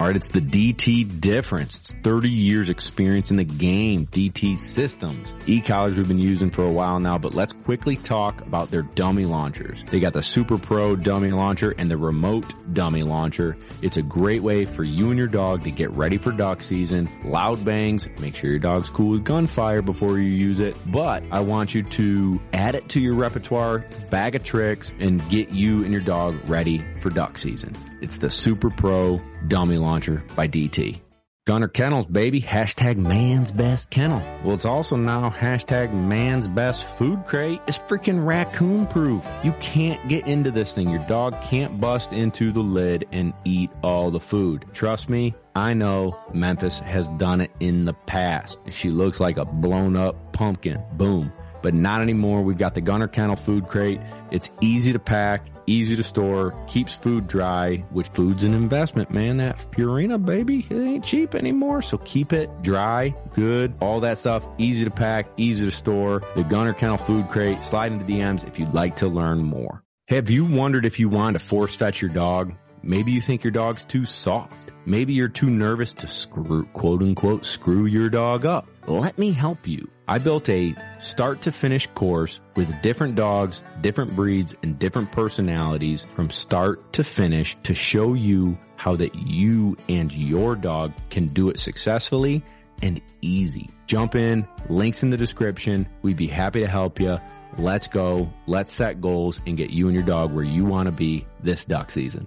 [0.00, 1.76] All right, it's the DT difference.
[1.76, 4.06] It's 30 years experience in the game.
[4.06, 5.28] DT systems.
[5.44, 9.26] E-collars we've been using for a while now, but let's quickly talk about their dummy
[9.26, 9.84] launchers.
[9.92, 13.58] They got the Super Pro dummy launcher and the remote dummy launcher.
[13.82, 17.10] It's a great way for you and your dog to get ready for duck season.
[17.22, 18.08] Loud bangs.
[18.20, 20.76] Make sure your dog's cool with gunfire before you use it.
[20.90, 25.50] But I want you to add it to your repertoire, bag of tricks, and get
[25.50, 27.76] you and your dog ready for duck season.
[28.00, 29.89] It's the Super Pro Dummy Launcher
[30.36, 31.00] by DT.
[31.46, 32.40] Gunner Kennels, baby.
[32.40, 34.22] Hashtag man's best kennel.
[34.44, 37.60] Well, it's also now hashtag man's best food crate.
[37.66, 39.26] It's freaking raccoon proof.
[39.42, 40.90] You can't get into this thing.
[40.90, 44.64] Your dog can't bust into the lid and eat all the food.
[44.74, 48.58] Trust me, I know Memphis has done it in the past.
[48.68, 50.80] She looks like a blown up pumpkin.
[50.92, 51.32] Boom.
[51.62, 52.42] But not anymore.
[52.42, 54.00] We've got the Gunner Kennel food crate.
[54.30, 59.36] It's easy to pack, easy to store, keeps food dry, which food's an investment, man.
[59.38, 61.82] That Purina, baby, it ain't cheap anymore.
[61.82, 66.22] So keep it dry, good, all that stuff, easy to pack, easy to store.
[66.34, 69.82] The Gunner Kennel food crate, slide into DMs if you'd like to learn more.
[70.08, 72.52] Have you wondered if you want to force fetch your dog?
[72.82, 74.69] Maybe you think your dog's too soft.
[74.86, 78.66] Maybe you're too nervous to screw, quote unquote, screw your dog up.
[78.86, 79.88] Let me help you.
[80.08, 86.06] I built a start to finish course with different dogs, different breeds, and different personalities
[86.16, 91.50] from start to finish to show you how that you and your dog can do
[91.50, 92.42] it successfully
[92.82, 93.68] and easy.
[93.86, 95.86] Jump in, links in the description.
[96.02, 97.20] We'd be happy to help you.
[97.58, 98.32] Let's go.
[98.46, 101.64] Let's set goals and get you and your dog where you want to be this
[101.64, 102.26] duck season.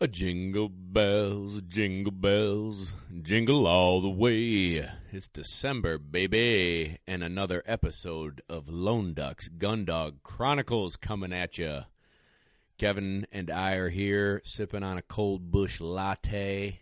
[0.00, 4.88] A jingle bells, jingle bells, jingle all the way.
[5.10, 11.80] It's December, baby, and another episode of Lone Ducks Gundog Chronicles coming at you.
[12.78, 16.78] Kevin and I are here sipping on a cold Busch Latte,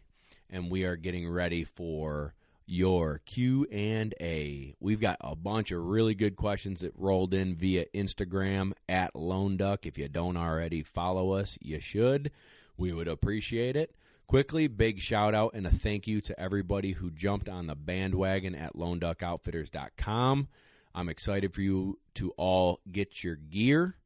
[0.50, 2.34] and we are getting ready for
[2.66, 4.74] your Q and A.
[4.78, 9.56] We've got a bunch of really good questions that rolled in via Instagram at Lone
[9.56, 9.86] Duck.
[9.86, 12.30] If you don't already follow us, you should.
[12.76, 13.94] We would appreciate it.
[14.26, 18.54] Quickly, big shout out and a thank you to everybody who jumped on the bandwagon
[18.56, 20.48] at LoneDuckOutfitters.com.
[20.94, 23.96] I'm excited for you to all get your gear.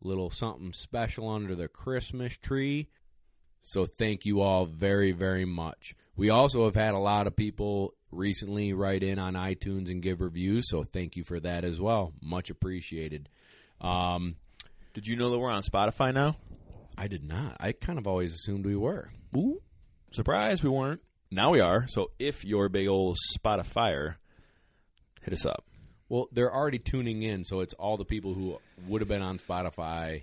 [0.00, 2.88] Little something special under the Christmas tree.
[3.62, 5.96] So thank you all very, very much.
[6.16, 10.20] We also have had a lot of people recently write in on iTunes and give
[10.20, 12.12] reviews, so thank you for that as well.
[12.22, 13.28] Much appreciated.
[13.80, 14.36] Um,
[14.92, 16.36] Did you know that we're on Spotify now?
[16.96, 17.56] I did not.
[17.60, 19.10] I kind of always assumed we were.
[19.36, 19.60] Ooh,
[20.12, 21.00] surprise, we weren't.
[21.30, 21.86] Now we are.
[21.88, 24.16] So if you're a big old Spotifyer,
[25.22, 25.64] hit us up.
[26.08, 29.38] Well, they're already tuning in, so it's all the people who would have been on
[29.38, 30.22] Spotify.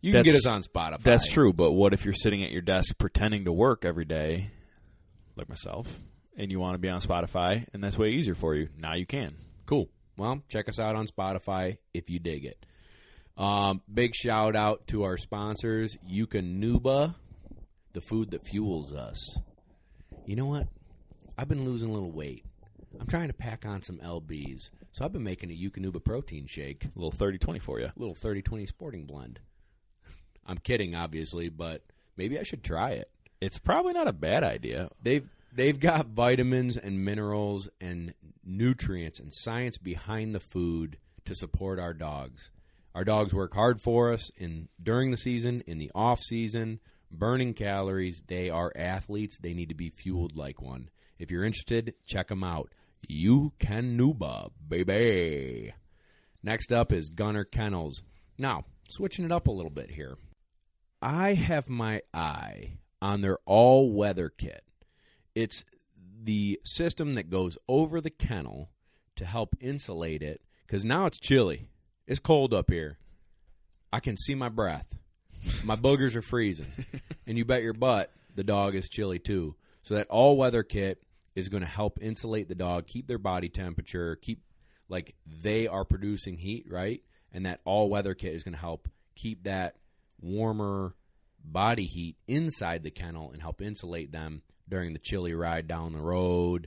[0.00, 1.02] You can get us on Spotify.
[1.02, 4.50] That's true, but what if you're sitting at your desk pretending to work every day,
[5.36, 6.00] like myself,
[6.36, 8.68] and you want to be on Spotify, and that's way easier for you?
[8.78, 9.36] Now you can.
[9.66, 9.88] Cool.
[10.16, 12.64] Well, check us out on Spotify if you dig it.
[13.40, 17.14] Um, big shout out to our sponsors, Eukanuba,
[17.94, 19.38] the food that fuels us.
[20.26, 20.68] You know what?
[21.38, 22.44] I've been losing a little weight.
[23.00, 26.84] I'm trying to pack on some LBs, so I've been making a Eukanuba protein shake,
[26.84, 27.86] A little 30-20 for you.
[27.86, 29.40] A little 30-20 sporting blend.
[30.46, 31.82] I'm kidding, obviously, but
[32.18, 33.10] maybe I should try it.
[33.40, 34.90] It's probably not a bad idea.
[35.02, 38.12] They've they've got vitamins and minerals and
[38.44, 42.50] nutrients and science behind the food to support our dogs.
[42.94, 46.80] Our dogs work hard for us in during the season, in the off season,
[47.10, 48.22] burning calories.
[48.26, 49.38] They are athletes.
[49.38, 50.90] They need to be fueled like one.
[51.18, 52.72] If you're interested, check them out.
[53.08, 55.72] You can Nuba, baby.
[56.42, 58.02] Next up is Gunner Kennels.
[58.38, 60.16] Now, switching it up a little bit here.
[61.02, 64.64] I have my eye on their all weather kit.
[65.34, 65.64] It's
[66.22, 68.70] the system that goes over the kennel
[69.16, 71.68] to help insulate it because now it's chilly.
[72.10, 72.98] It's cold up here.
[73.92, 74.86] I can see my breath.
[75.62, 76.66] My boogers are freezing.
[77.28, 79.54] and you bet your butt the dog is chilly too.
[79.82, 81.00] So that all weather kit
[81.36, 84.42] is going to help insulate the dog, keep their body temperature, keep
[84.88, 87.00] like they are producing heat, right?
[87.32, 89.76] And that all weather kit is going to help keep that
[90.20, 90.96] warmer
[91.44, 96.00] body heat inside the kennel and help insulate them during the chilly ride down the
[96.00, 96.66] road.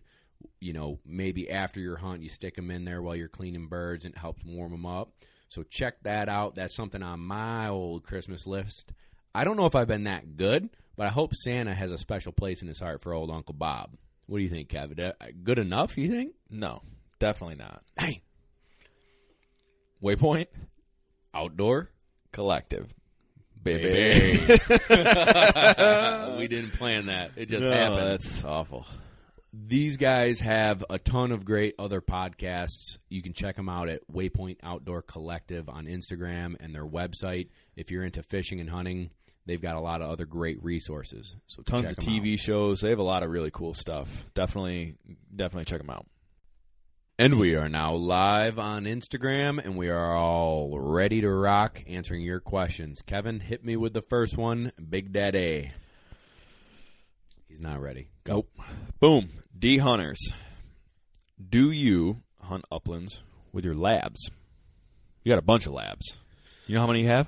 [0.61, 4.05] You know, maybe after your hunt, you stick them in there while you're cleaning birds
[4.05, 5.11] and it helps warm them up.
[5.53, 6.55] So check that out.
[6.55, 8.91] That's something on my old Christmas list.
[9.35, 12.31] I don't know if I've been that good, but I hope Santa has a special
[12.31, 13.95] place in his heart for old Uncle Bob.
[14.25, 14.99] What do you think, Kevin?
[14.99, 15.11] Uh,
[15.43, 15.95] Good enough?
[15.95, 16.33] You think?
[16.49, 16.81] No,
[17.19, 17.83] definitely not.
[17.99, 18.23] Hey,
[20.01, 20.47] Waypoint
[21.35, 21.89] outdoor.
[22.31, 22.91] Collective,
[23.61, 24.39] Baby.
[26.39, 27.29] we didn't plan that.
[27.35, 28.07] It just no, happened.
[28.07, 28.87] that's awful.
[29.55, 32.97] These guys have a ton of great other podcasts.
[33.09, 37.49] You can check them out at Waypoint Outdoor Collective on Instagram and their website.
[37.75, 39.11] If you're into fishing and hunting,
[39.45, 41.35] they've got a lot of other great resources.
[41.45, 42.23] So Tons of 'em out.
[42.23, 42.81] TV shows.
[42.81, 44.25] They have a lot of really cool stuff.
[44.33, 44.95] Definitely,
[45.35, 46.07] definitely check them out.
[47.19, 52.23] And we are now live on Instagram, and we are all ready to rock answering
[52.23, 53.03] your questions.
[53.03, 54.71] Kevin, hit me with the first one.
[54.89, 55.71] Big Daddy.
[57.53, 58.07] He's not ready.
[58.27, 58.49] Nope.
[58.99, 59.29] Boom.
[59.57, 60.17] D hunters.
[61.49, 63.21] Do you hunt uplands
[63.51, 64.31] with your labs?
[65.23, 66.17] You got a bunch of labs.
[66.65, 67.27] You know how many you have?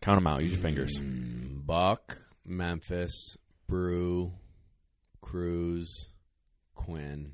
[0.00, 0.42] Count them out.
[0.42, 0.98] Use your fingers.
[1.00, 3.36] Buck, Memphis,
[3.68, 4.32] Brew,
[5.20, 6.08] Cruz,
[6.74, 7.30] Quinn,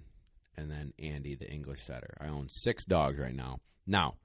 [0.59, 2.19] and then Andy, the English setter.
[2.21, 3.61] I own six dogs right now.
[3.87, 4.17] Now,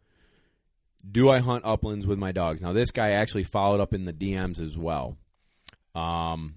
[1.09, 2.59] do I hunt uplands with my dogs?
[2.59, 5.15] Now, this guy actually followed up in the DMs as well.
[5.95, 6.55] Um,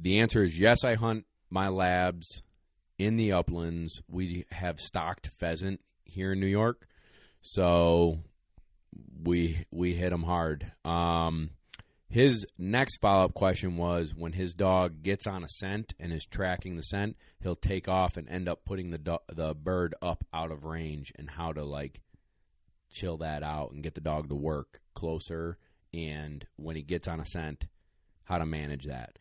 [0.00, 2.42] the answer is yes, I hunt my labs
[2.98, 4.02] in the uplands.
[4.08, 6.86] We have stocked pheasant here in New York,
[7.40, 8.18] so
[9.22, 10.70] we we hit him hard.
[10.84, 11.50] Um,
[12.10, 16.24] his next follow up question was when his dog gets on a scent and is
[16.24, 20.24] tracking the scent, he'll take off and end up putting the do- the bird up
[20.32, 22.00] out of range, and how to like
[22.90, 25.58] chill that out and get the dog to work closer.
[25.92, 27.66] And when he gets on a scent,
[28.24, 29.18] how to manage that.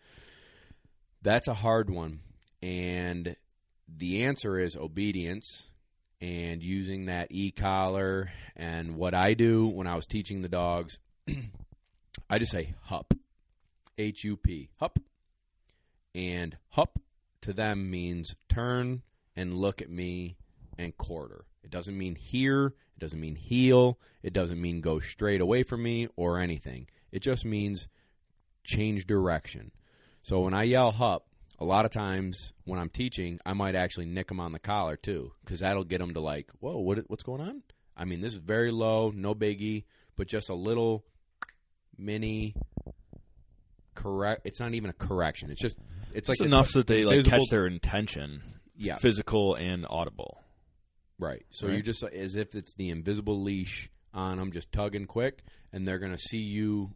[1.27, 2.21] That's a hard one,
[2.62, 3.35] and
[3.85, 5.69] the answer is obedience
[6.21, 8.31] and using that e collar.
[8.56, 11.00] And what I do when I was teaching the dogs,
[12.29, 13.13] I just say hup,
[13.97, 15.00] H U P, hup.
[16.15, 16.97] And hup
[17.41, 19.01] to them means turn
[19.35, 20.38] and look at me
[20.77, 21.44] and quarter.
[21.62, 25.83] It doesn't mean here, it doesn't mean heel, it doesn't mean go straight away from
[25.83, 26.88] me or anything.
[27.12, 27.89] It just means
[28.63, 29.74] change direction.
[30.27, 31.25] So when I yell hup,
[31.57, 34.97] a lot of times when I'm teaching, I might actually nick them on the collar
[34.97, 37.63] too, because that'll get them to like, whoa, what, what's going on?
[37.95, 39.85] I mean, this is very low, no biggie,
[40.18, 41.06] but just a little
[41.97, 42.56] mini
[43.95, 44.41] correct.
[44.44, 45.50] It's not even a correction.
[45.50, 45.77] It's just
[46.13, 48.41] it's It's enough that they like visible- catch their intention.
[48.75, 48.97] Yeah.
[48.97, 50.44] Physical and audible.
[51.19, 51.45] right.
[51.51, 51.74] So Right.
[51.75, 55.41] you're just as if it's the invisible leash on them, just tugging quick,
[55.71, 56.91] and they're gonna see you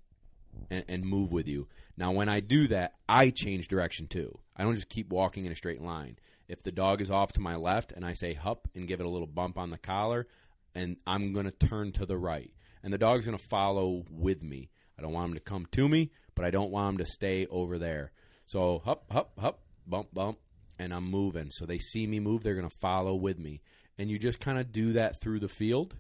[0.70, 1.68] and, and move with you.
[1.98, 4.40] Now, when I do that, I change direction too.
[4.56, 6.18] I don't just keep walking in a straight line.
[6.48, 9.06] If the dog is off to my left and I say hup and give it
[9.06, 10.28] a little bump on the collar,
[10.76, 12.52] and I'm going to turn to the right,
[12.84, 14.70] and the dog's going to follow with me.
[14.98, 17.48] I don't want him to come to me, but I don't want him to stay
[17.50, 18.12] over there.
[18.46, 20.40] So hup, hup, hup, bump, bump,
[20.78, 21.52] and I'm moving.
[21.52, 23.62] So they see me move, they're going to follow with me.
[23.98, 25.96] And you just kind of do that through the field.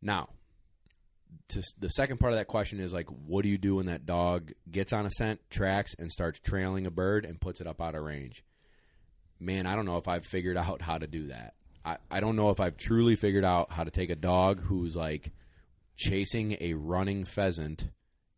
[0.00, 0.28] Now,
[1.48, 4.06] to the second part of that question is like, what do you do when that
[4.06, 7.80] dog gets on a scent, tracks, and starts trailing a bird and puts it up
[7.80, 8.44] out of range?
[9.40, 11.54] Man, I don't know if I've figured out how to do that.
[11.84, 14.96] I, I don't know if I've truly figured out how to take a dog who's
[14.96, 15.32] like
[15.96, 17.88] chasing a running pheasant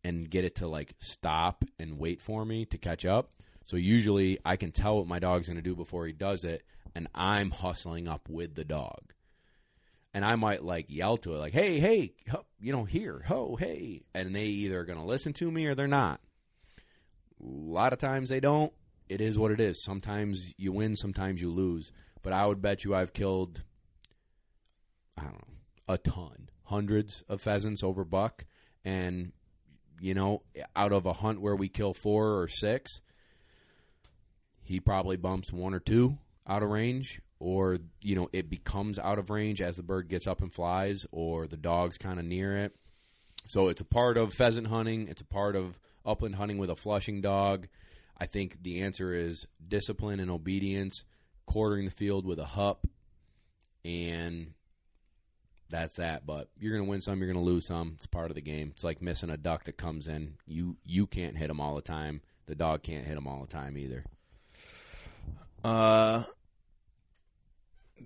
[0.03, 3.31] and get it to like stop and wait for me to catch up.
[3.65, 6.63] So usually I can tell what my dog's going to do before he does it,
[6.95, 9.13] and I'm hustling up with the dog
[10.13, 13.55] and I might like yell to it like, "Hey, hey, ho, you know, here, ho,
[13.55, 16.21] hey," and they either are going to listen to me or they're not.
[17.41, 18.73] A lot of times they don't.
[19.09, 19.83] It is what it is.
[19.83, 21.91] Sometimes you win, sometimes you lose.
[22.21, 23.63] But I would bet you I've killed,
[25.17, 25.47] I don't know,
[25.87, 28.45] a ton, hundreds of pheasants over buck,
[28.85, 29.31] and
[29.99, 30.43] you know,
[30.75, 33.01] out of a hunt where we kill four or six,
[34.63, 39.19] he probably bumps one or two out of range or you know it becomes out
[39.19, 42.57] of range as the bird gets up and flies or the dog's kind of near
[42.57, 42.75] it.
[43.47, 45.07] So it's a part of pheasant hunting.
[45.07, 47.67] It's a part of upland hunting with a flushing dog.
[48.17, 51.03] I think the answer is discipline and obedience
[51.47, 52.85] quartering the field with a hup
[53.83, 54.53] and
[55.69, 56.25] that's that.
[56.25, 57.93] But you're going to win some you're going to lose some.
[57.95, 58.71] It's part of the game.
[58.75, 60.35] It's like missing a duck that comes in.
[60.45, 62.21] You you can't hit them all the time.
[62.45, 64.03] The dog can't hit them all the time either.
[65.63, 66.23] Uh,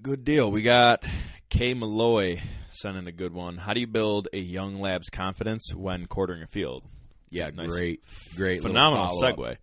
[0.01, 0.51] good deal.
[0.51, 1.03] We got
[1.49, 3.57] Kay Malloy sending a good one.
[3.57, 6.83] How do you build a young lab's confidence when quartering a field?
[7.31, 7.69] yeah Nice.
[7.69, 8.01] great
[8.35, 9.57] great Phenomenal segue.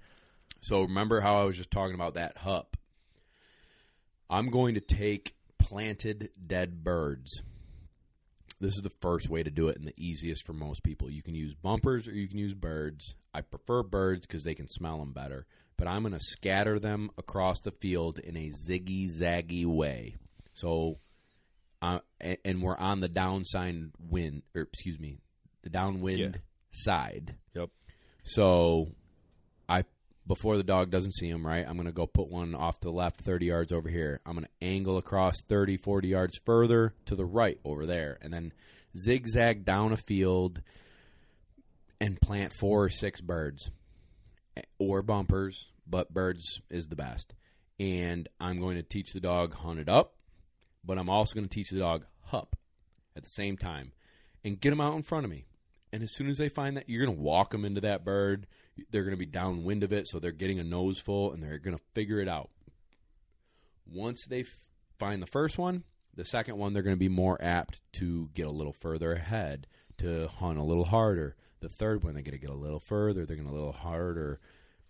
[0.60, 2.76] So remember how I was just talking about that hup?
[4.28, 7.42] I'm going to take planted dead birds.
[8.60, 11.10] This is the first way to do it and the easiest for most people.
[11.10, 13.16] You can use bumpers or you can use birds.
[13.34, 15.46] I prefer birds because they can smell them better.
[15.76, 20.14] but I'm going to scatter them across the field in a ziggy zaggy way.
[20.54, 20.98] So,
[21.80, 25.18] uh, a- and we're on the downside wind, or excuse me,
[25.62, 26.40] the downwind Yeah.
[26.70, 27.36] side.
[27.54, 27.70] Yep.
[28.24, 28.92] So,
[29.68, 29.84] I
[30.26, 31.66] before the dog doesn't see him, right?
[31.66, 34.20] I'm going to go put one off to the left 30 yards over here.
[34.24, 38.32] I'm going to angle across 30, 40 yards further to the right over there, and
[38.32, 38.52] then
[38.96, 40.62] zigzag down a field
[42.00, 43.70] and plant four or six birds
[44.78, 47.34] or bumpers, but birds is the best.
[47.80, 50.14] And I'm going to teach the dog hunt it up,
[50.84, 52.56] but I'm also going to teach the dog hup
[53.16, 53.92] at the same time
[54.44, 55.46] and get them out in front of me.
[55.92, 58.46] And as soon as they find that, you're going to walk them into that bird.
[58.90, 61.58] They're going to be downwind of it, so they're getting a nose full and they're
[61.58, 62.50] going to figure it out.
[63.86, 64.44] Once they
[64.98, 65.84] find the first one,
[66.14, 69.66] the second one, they're going to be more apt to get a little further ahead,
[69.98, 71.36] to hunt a little harder.
[71.60, 73.72] The third one, they're going to get a little further, they're going to a little
[73.72, 74.40] harder.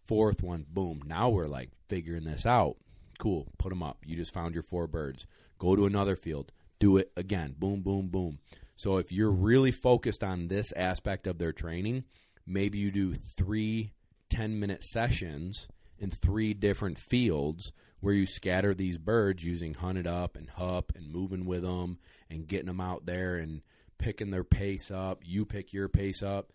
[0.06, 1.02] Fourth one, boom.
[1.04, 2.76] Now we're like figuring this out.
[3.18, 3.46] Cool.
[3.58, 3.98] Put them up.
[4.04, 5.26] You just found your four birds.
[5.62, 6.50] Go to another field.
[6.80, 7.54] Do it again.
[7.56, 8.40] Boom, boom, boom.
[8.74, 12.02] So if you're really focused on this aspect of their training,
[12.44, 13.92] maybe you do three
[14.28, 15.68] 10 minute sessions
[16.00, 21.12] in three different fields where you scatter these birds using hunted up and hup and
[21.12, 23.62] moving with them and getting them out there and
[23.98, 25.20] picking their pace up.
[25.24, 26.50] You pick your pace up.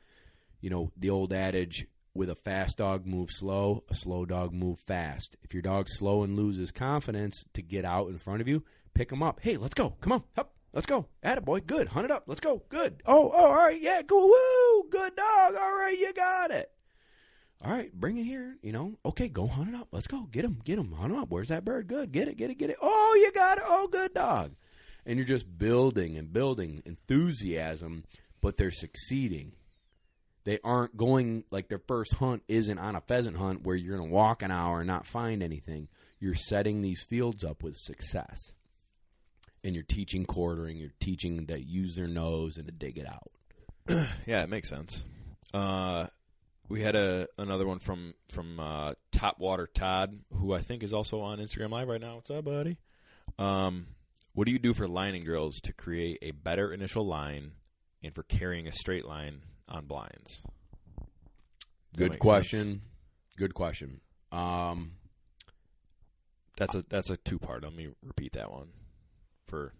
[0.59, 4.79] You know, the old adage with a fast dog move slow, a slow dog move
[4.81, 5.37] fast.
[5.43, 8.65] If your dog's slow and loses confidence to get out in front of you,
[8.97, 9.39] pick them up.
[9.41, 9.91] Hey, let's go.
[10.01, 10.23] Come on.
[10.35, 10.53] Hup.
[10.73, 11.05] Let's go.
[11.23, 11.61] At it, boy.
[11.61, 11.87] Good.
[11.87, 12.23] Hunt it up.
[12.25, 12.63] Let's go.
[12.69, 13.01] Good.
[13.05, 13.79] Oh, oh, all right.
[13.79, 14.27] Yeah, cool.
[14.27, 14.89] Woo.
[14.89, 15.55] Good dog.
[15.55, 15.95] All right.
[15.97, 16.71] You got it.
[17.63, 17.93] All right.
[17.93, 18.57] Bring it here.
[18.61, 19.87] You know, okay, go hunt it up.
[19.91, 20.21] Let's go.
[20.31, 20.59] Get him.
[20.63, 20.91] Get him.
[20.91, 21.29] Hunt him up.
[21.29, 21.87] Where's that bird?
[21.87, 22.11] Good.
[22.11, 22.37] Get it.
[22.37, 22.57] Get it.
[22.57, 22.77] Get it.
[22.81, 23.63] Oh, you got it.
[23.67, 24.53] Oh, good dog.
[25.05, 28.03] And you're just building and building enthusiasm,
[28.41, 29.53] but they're succeeding.
[30.43, 34.09] They aren't going like their first hunt isn't on a pheasant hunt where you're going
[34.09, 35.87] to walk an hour and not find anything.
[36.19, 38.51] You're setting these fields up with success.
[39.67, 43.29] And you're teaching quartering, you're teaching that use their nose and to dig it out.
[44.25, 45.03] Yeah, it makes sense.
[45.53, 46.07] Uh,
[46.69, 51.19] we had a another one from from uh, Topwater Todd, who I think is also
[51.19, 52.15] on Instagram Live right now.
[52.15, 52.77] What's up, buddy?
[53.37, 53.87] Um,
[54.33, 57.51] what do you do for lining drills to create a better initial line
[58.01, 60.41] and for carrying a straight line on blinds?
[61.93, 62.59] Good question.
[62.59, 62.81] sense?
[63.37, 63.99] Good question.
[64.31, 64.93] Um,
[66.57, 67.63] That's a that's a two part.
[67.63, 68.69] Let me repeat that one
[69.47, 69.73] for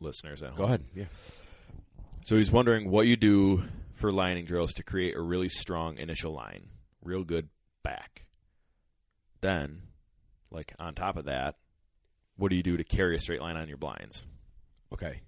[0.00, 0.58] listeners at home.
[0.58, 0.84] go ahead.
[0.94, 1.04] Yeah.
[2.24, 3.62] So he's wondering what you do
[3.94, 6.68] for lining drills to create a really strong initial line,
[7.02, 7.48] real good
[7.82, 8.26] back.
[9.40, 9.82] Then,
[10.50, 11.56] like on top of that,
[12.36, 14.24] what do you do to carry a straight line on your blinds?
[14.92, 15.20] Okay.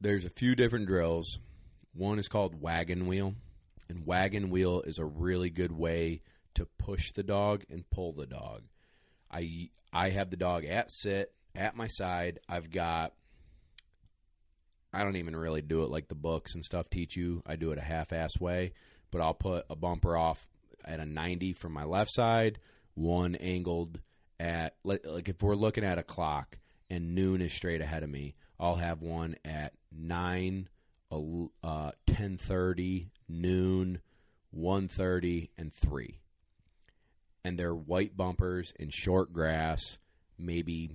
[0.00, 1.38] There's a few different drills.
[1.92, 3.34] One is called wagon wheel,
[3.88, 6.22] and wagon wheel is a really good way
[6.54, 8.62] to push the dog and pull the dog.
[9.30, 12.40] I I have the dog at sit at my side.
[12.48, 13.12] I've got
[14.92, 17.42] I don't even really do it like the books and stuff teach you.
[17.46, 18.72] I do it a half-ass way,
[19.10, 20.46] but I'll put a bumper off
[20.84, 22.58] at a 90 from my left side,
[22.94, 24.00] one angled
[24.40, 28.10] at like, like if we're looking at a clock and noon is straight ahead of
[28.10, 30.68] me, I'll have one at 9
[31.12, 34.00] el- uh 10:30, noon,
[34.56, 36.20] 1:30 and 3.
[37.44, 39.98] And they're white bumpers in short grass,
[40.38, 40.90] maybe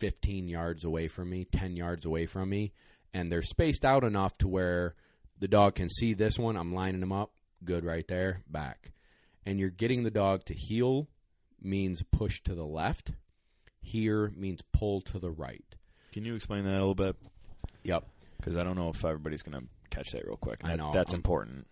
[0.00, 2.72] 15 yards away from me, 10 yards away from me,
[3.14, 4.94] and they're spaced out enough to where
[5.38, 6.56] the dog can see this one.
[6.56, 7.30] I'm lining them up.
[7.64, 8.42] Good right there.
[8.48, 8.92] Back.
[9.46, 11.08] And you're getting the dog to heel
[11.60, 13.12] means push to the left.
[13.82, 15.64] Here means pull to the right.
[16.12, 17.16] Can you explain that a little bit?
[17.84, 18.04] Yep.
[18.36, 20.60] Because I don't know if everybody's going to catch that real quick.
[20.64, 20.90] I know.
[20.92, 21.66] That's I'm- important.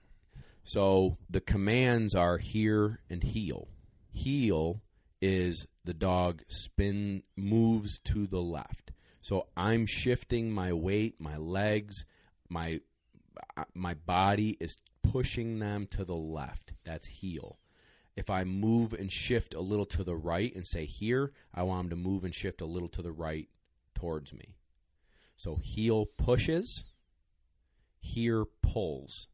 [0.64, 3.68] So the commands are here and heel.
[4.12, 4.82] Heel
[5.22, 8.92] is the dog spin moves to the left.
[9.22, 12.04] So I'm shifting my weight, my legs,
[12.50, 12.80] my
[13.56, 16.72] uh, my body is pushing them to the left.
[16.84, 17.58] That's heel.
[18.16, 21.88] If I move and shift a little to the right and say here, I want
[21.88, 23.48] them to move and shift a little to the right
[23.94, 24.56] towards me.
[25.38, 26.84] So heel pushes,
[27.98, 29.26] here pulls.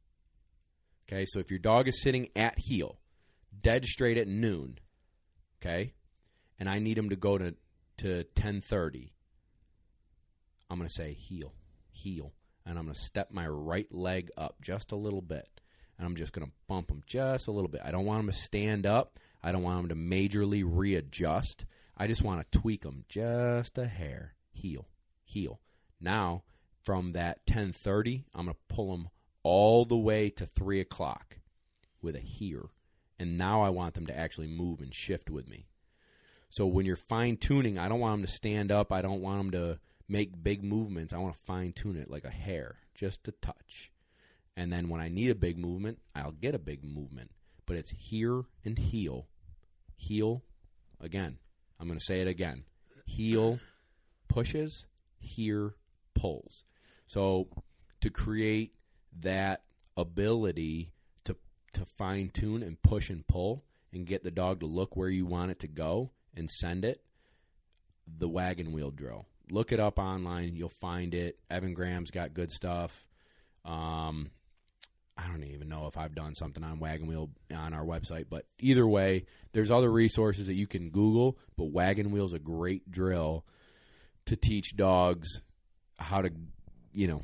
[1.08, 3.00] Okay, so if your dog is sitting at heel,
[3.60, 4.78] dead straight at noon,
[5.60, 5.94] okay,
[6.58, 7.54] and I need him to go to
[7.98, 9.12] to ten thirty,
[10.68, 11.54] I'm going to say heel,
[11.90, 12.32] heel,
[12.66, 15.60] and I'm going to step my right leg up just a little bit,
[15.98, 17.82] and I'm just going to bump him just a little bit.
[17.84, 19.18] I don't want him to stand up.
[19.42, 21.64] I don't want him to majorly readjust.
[21.96, 24.34] I just want to tweak him just a hair.
[24.50, 24.88] Heel,
[25.24, 25.60] heel.
[26.00, 26.42] Now
[26.82, 29.08] from that ten thirty, I'm going to pull him
[29.42, 31.38] all the way to three o'clock
[32.02, 32.64] with a here,
[33.18, 35.66] and now I want them to actually move and shift with me.
[36.54, 38.92] So when you're fine tuning, I don't want them to stand up.
[38.92, 41.12] I don't want them to make big movements.
[41.12, 43.90] I want to fine tune it like a hair, just a touch.
[44.56, 47.32] And then when I need a big movement, I'll get a big movement.
[47.66, 49.26] But it's here and heel.
[49.96, 50.44] Heel,
[51.00, 51.38] again,
[51.80, 52.62] I'm going to say it again.
[53.04, 53.58] Heel
[54.28, 54.86] pushes,
[55.18, 55.74] here
[56.14, 56.62] pulls.
[57.08, 57.48] So
[58.00, 58.74] to create
[59.22, 59.64] that
[59.96, 60.92] ability
[61.24, 61.34] to
[61.72, 65.26] to fine tune and push and pull and get the dog to look where you
[65.26, 67.02] want it to go and send it,
[68.18, 69.26] the wagon wheel drill.
[69.50, 71.38] Look it up online, you'll find it.
[71.50, 73.06] Evan Graham's got good stuff.
[73.64, 74.30] Um,
[75.16, 78.46] I don't even know if I've done something on Wagon Wheel on our website, but
[78.58, 81.38] either way, there's other resources that you can Google.
[81.56, 83.44] But Wagon Wheel's a great drill
[84.26, 85.40] to teach dogs
[85.98, 86.30] how to,
[86.92, 87.22] you know,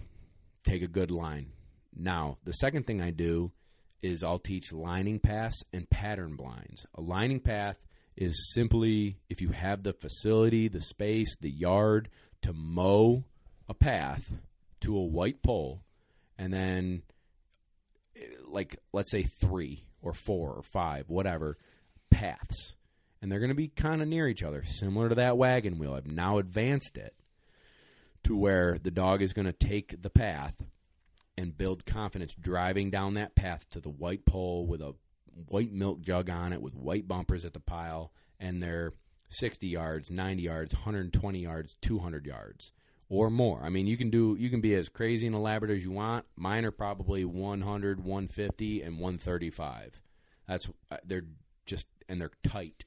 [0.64, 1.50] take a good line.
[1.96, 3.50] Now, the second thing I do
[4.02, 6.86] is I'll teach lining paths and pattern blinds.
[6.94, 7.76] A lining path
[8.20, 12.10] is simply if you have the facility, the space, the yard
[12.42, 13.24] to mow
[13.68, 14.30] a path
[14.82, 15.80] to a white pole,
[16.38, 17.02] and then
[18.46, 21.56] like let's say three or four or five, whatever
[22.10, 22.74] paths,
[23.22, 25.94] and they're going to be kind of near each other, similar to that wagon wheel.
[25.94, 27.14] I've now advanced it
[28.24, 30.54] to where the dog is going to take the path
[31.38, 34.94] and build confidence driving down that path to the white pole with a
[35.48, 38.92] white milk jug on it with white bumpers at the pile and they're
[39.30, 42.72] 60 yards, 90 yards, 120 yards, 200 yards
[43.10, 43.60] or more.
[43.62, 46.24] I mean, you can do you can be as crazy and elaborate as you want.
[46.36, 50.00] Mine are probably 100, 150 and 135.
[50.48, 51.26] That's uh, they're
[51.66, 52.84] just and they're tight.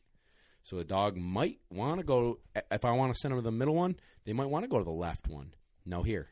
[0.64, 2.40] So the dog might want to go
[2.72, 4.80] if I want to send them to the middle one, they might want to go
[4.80, 5.54] to the left one.
[5.86, 6.30] No here.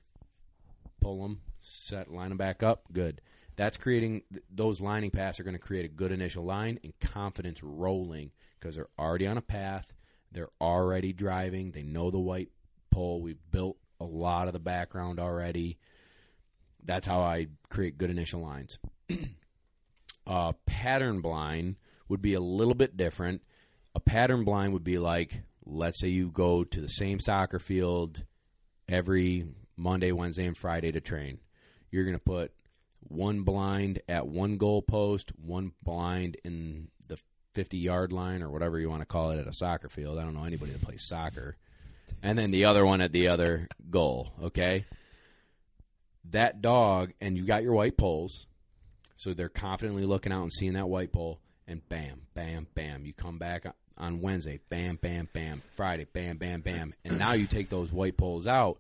[1.02, 3.22] Pull them, set line them back up, good.
[3.56, 7.62] That's creating those lining paths are going to create a good initial line and confidence
[7.62, 9.92] rolling because they're already on a path.
[10.32, 11.72] They're already driving.
[11.72, 12.50] They know the white
[12.90, 13.22] pole.
[13.22, 15.78] We've built a lot of the background already.
[16.84, 18.80] That's how I create good initial lines.
[20.28, 21.76] uh, pattern blind
[22.08, 23.42] would be a little bit different.
[23.94, 28.24] A pattern blind would be like, let's say you go to the same soccer field
[28.88, 29.46] every
[29.78, 31.40] Monday, Wednesday, and Friday to train.
[31.92, 32.52] You're going to put
[33.08, 37.18] one blind at one goal post, one blind in the
[37.54, 40.18] 50 yard line or whatever you want to call it at a soccer field.
[40.18, 41.56] I don't know anybody that plays soccer.
[42.24, 44.86] And then the other one at the other goal, okay?
[46.30, 48.46] That dog, and you got your white poles,
[49.18, 53.06] so they're confidently looking out and seeing that white pole, and bam, bam, bam.
[53.06, 53.66] You come back
[53.98, 55.62] on Wednesday, bam, bam, bam.
[55.76, 56.94] Friday, bam, bam, bam.
[57.04, 58.78] And now you take those white poles out,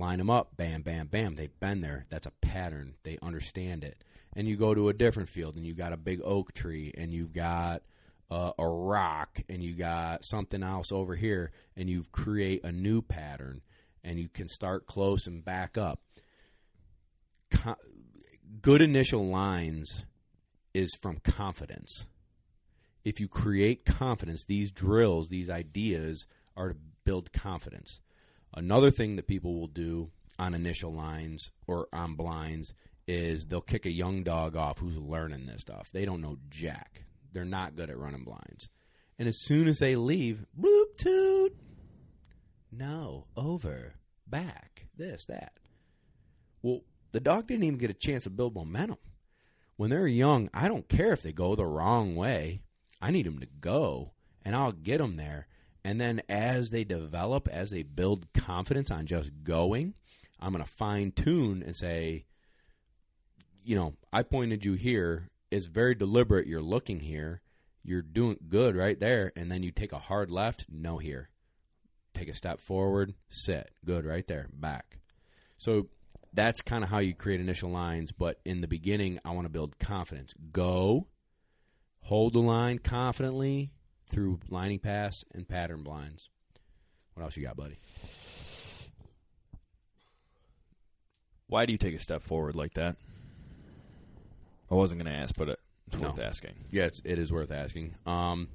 [0.00, 1.36] line them up, bam, bam, bam.
[1.36, 2.06] They've been there.
[2.10, 2.94] That's a pattern.
[3.04, 4.02] They understand it.
[4.34, 7.12] And you go to a different field, and you got a big oak tree, and
[7.12, 7.82] you've got
[8.30, 13.02] uh, a rock and you got something else over here and you create a new
[13.02, 13.60] pattern
[14.04, 16.00] and you can start close and back up.
[17.50, 17.76] Co-
[18.62, 20.04] good initial lines
[20.72, 22.06] is from confidence.
[23.04, 28.00] If you create confidence, these drills, these ideas are to build confidence.
[28.54, 32.74] Another thing that people will do on initial lines or on blinds
[33.06, 35.90] is they'll kick a young dog off who's learning this stuff.
[35.92, 38.68] They don't know jack they're not good at running blinds.
[39.18, 41.56] And as soon as they leave, bloop toot.
[42.72, 43.94] No, over,
[44.26, 45.52] back, this, that.
[46.62, 46.82] Well,
[47.12, 48.98] the dog didn't even get a chance to build momentum.
[49.76, 52.62] When they're young, I don't care if they go the wrong way.
[53.00, 54.12] I need them to go,
[54.44, 55.48] and I'll get them there.
[55.84, 59.94] And then as they develop, as they build confidence on just going,
[60.38, 62.26] I'm going to fine tune and say,
[63.64, 66.46] you know, I pointed you here it's very deliberate.
[66.46, 67.40] You're looking here.
[67.82, 70.66] You're doing good right there, and then you take a hard left.
[70.68, 71.30] No here.
[72.14, 73.14] Take a step forward.
[73.28, 73.70] Sit.
[73.84, 74.48] Good right there.
[74.52, 74.98] Back.
[75.58, 75.88] So
[76.32, 78.12] that's kind of how you create initial lines.
[78.12, 80.34] But in the beginning, I want to build confidence.
[80.52, 81.06] Go.
[82.02, 83.72] Hold the line confidently
[84.10, 86.28] through lining paths and pattern blinds.
[87.14, 87.78] What else you got, buddy?
[91.46, 92.96] Why do you take a step forward like that?
[94.70, 95.48] I wasn't going to ask, but
[95.88, 96.22] it's worth No.
[96.22, 96.52] asking.
[96.70, 97.94] Yeah, it's, it is worth asking.
[98.06, 98.48] Um,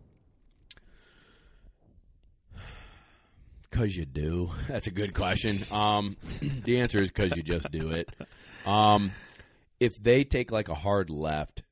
[3.69, 4.51] because you do.
[4.69, 5.59] That's a good question.
[5.71, 6.15] Um,
[6.63, 8.09] the answer is because you just do it.
[8.65, 9.11] Um,
[9.79, 11.63] if they take like a hard left,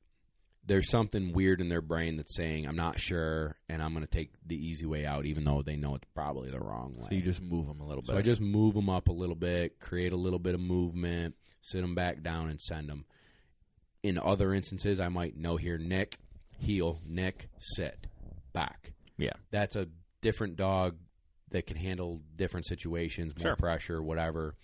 [0.66, 4.10] there's something weird in their brain that's saying, "I'm not sure," and I'm going to
[4.10, 7.06] take the easy way out, even though they know it's probably the wrong way.
[7.08, 8.08] So you just move them a little bit.
[8.12, 11.34] So I just move them up a little bit, create a little bit of movement,
[11.62, 13.04] sit them back down, and send them.
[14.02, 16.18] In other instances, I might know here, Nick.
[16.58, 18.06] heel, nick, sit,
[18.52, 18.92] back.
[19.18, 19.32] Yeah.
[19.50, 19.88] That's a
[20.20, 20.96] different dog
[21.50, 23.56] that can handle different situations, more Sure.
[23.56, 24.54] pressure, whatever.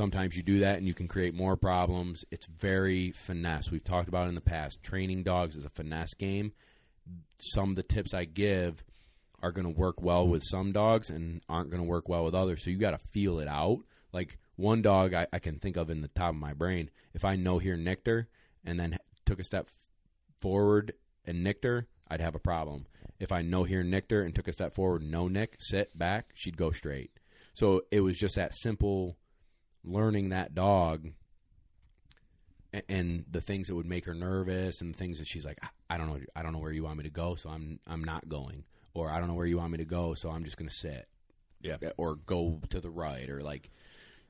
[0.00, 2.24] Sometimes you do that and you can create more problems.
[2.30, 3.70] It's very finesse.
[3.70, 4.82] We've talked about in the past.
[4.82, 6.52] Training dogs is a finesse game.
[7.38, 8.82] Some of the tips I give
[9.42, 12.34] are going to work well with some dogs and aren't going to work well with
[12.34, 12.64] others.
[12.64, 13.80] So you got to feel it out.
[14.10, 16.88] Like one dog I, I can think of in the top of my brain.
[17.12, 18.28] If I know here her
[18.64, 19.68] and then took a step
[20.38, 20.94] forward
[21.26, 22.86] and her, I'd have a problem.
[23.18, 26.56] If I know here her and took a step forward, no nick, sit back, she'd
[26.56, 27.10] go straight.
[27.52, 29.18] So it was just that simple
[29.84, 31.08] learning that dog
[32.72, 35.58] a- and the things that would make her nervous and the things that she's like
[35.62, 37.80] I- I don't know I don't know where you want me to go so I'm
[37.86, 38.64] I'm not going.
[38.92, 40.74] Or I don't know where you want me to go so I'm just going to
[40.74, 41.06] sit.
[41.62, 41.76] Yeah.
[41.98, 43.70] or go to the right or like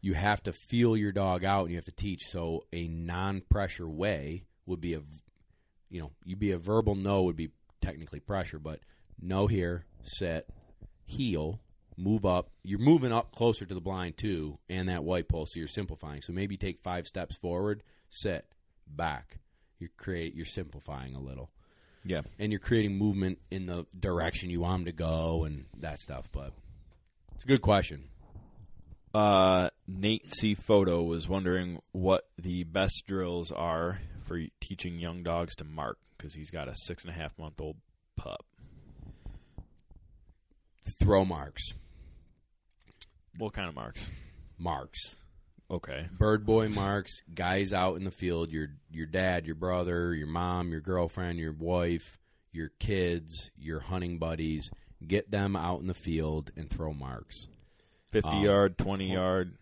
[0.00, 2.24] you have to feel your dog out and you have to teach.
[2.26, 5.02] So a non-pressure way would be a
[5.90, 8.80] you know you'd be a verbal no would be technically pressure but
[9.20, 10.48] no here sit
[11.04, 11.60] heel
[11.96, 15.58] move up you're moving up closer to the blind too and that white pole so
[15.58, 18.46] you're simplifying so maybe take five steps forward sit
[18.86, 19.38] back
[19.78, 21.50] You're create you're simplifying a little
[22.04, 22.22] Yeah.
[22.38, 26.28] and you're creating movement in the direction you want them to go and that stuff
[26.32, 26.52] but
[27.34, 28.04] it's a good question
[29.12, 30.54] Uh, Nate C.
[30.54, 36.32] Photo was wondering what the best drills are for teaching young dogs to mark because
[36.32, 37.76] he's got a six and a half month old
[38.16, 38.44] pup.
[40.98, 41.62] Throw marks
[43.38, 44.10] What kind of marks?
[44.58, 45.16] marks
[45.70, 46.08] Okay.
[46.18, 50.70] bird boy marks guys out in the field your your dad your brother your mom
[50.70, 52.18] your girlfriend your wife
[52.52, 54.70] your kids your hunting buddies
[55.06, 57.46] get them out in the field and throw marks
[58.10, 59.54] 50 Um, yard, 20 yard.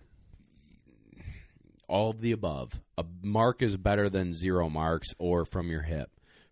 [1.88, 6.11] all of the above a mark is better than zero marks or from your hip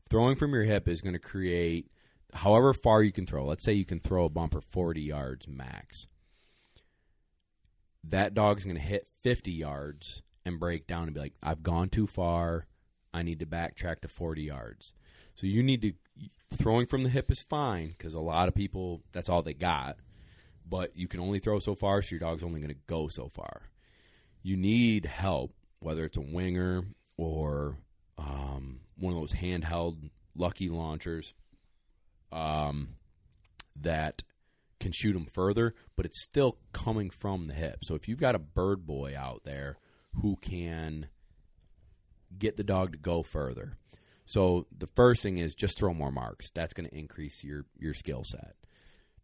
[0.08, 1.90] throwing from your hip is going to create
[2.36, 6.06] however far you can throw let's say you can throw a bumper 40 yards max
[8.04, 11.88] that dog's going to hit 50 yards and break down and be like i've gone
[11.88, 12.66] too far.
[13.16, 14.92] I need to backtrack to 40 yards.
[15.36, 15.92] So you need to
[16.54, 19.96] throwing from the hip is fine because a lot of people that's all they got
[20.68, 23.28] but you can only throw so far so your dog's only going to go so
[23.28, 23.62] far.
[24.42, 26.84] You need help, whether it's a winger
[27.16, 27.76] or
[28.18, 31.34] um, one of those handheld lucky launchers
[32.32, 32.96] um,
[33.80, 34.22] that
[34.80, 37.78] can shoot them further, but it's still coming from the hip.
[37.82, 39.78] So if you've got a bird boy out there
[40.22, 41.08] who can
[42.36, 43.76] get the dog to go further.
[44.26, 46.50] So the first thing is just throw more marks.
[46.54, 48.56] That's going to increase your your skill set.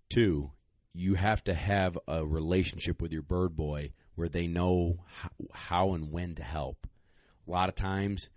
[0.08, 0.52] Two,
[0.94, 5.94] you have to have a relationship with your bird boy where they know how, how
[5.94, 6.86] and when to help.
[7.46, 8.28] A lot of times,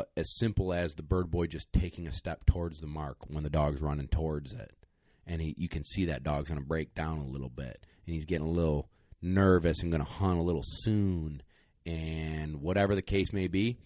[0.00, 3.44] uh, as simple as the bird boy just taking a step towards the mark when
[3.44, 4.72] the dog's running towards it,
[5.26, 8.14] and he, you can see that dog's going to break down a little bit, and
[8.14, 8.88] he's getting a little
[9.22, 11.42] nervous and going to hunt a little soon,
[11.86, 13.76] and whatever the case may be,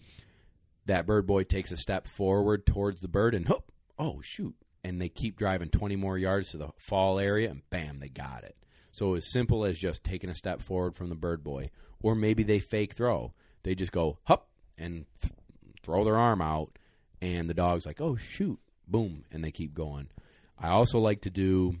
[0.85, 5.01] that bird boy takes a step forward towards the bird, and hoop, oh shoot, and
[5.01, 8.55] they keep driving 20 more yards to the fall area, and bam, they got it.
[8.91, 12.43] So as simple as just taking a step forward from the bird boy, or maybe
[12.43, 13.33] they fake throw.
[13.63, 14.47] They just go hup!
[14.77, 15.33] and th-
[15.85, 16.77] throw their arm out,
[17.21, 20.09] and the dog's like, "Oh shoot!" Boom, and they keep going.
[20.57, 21.75] I also like to do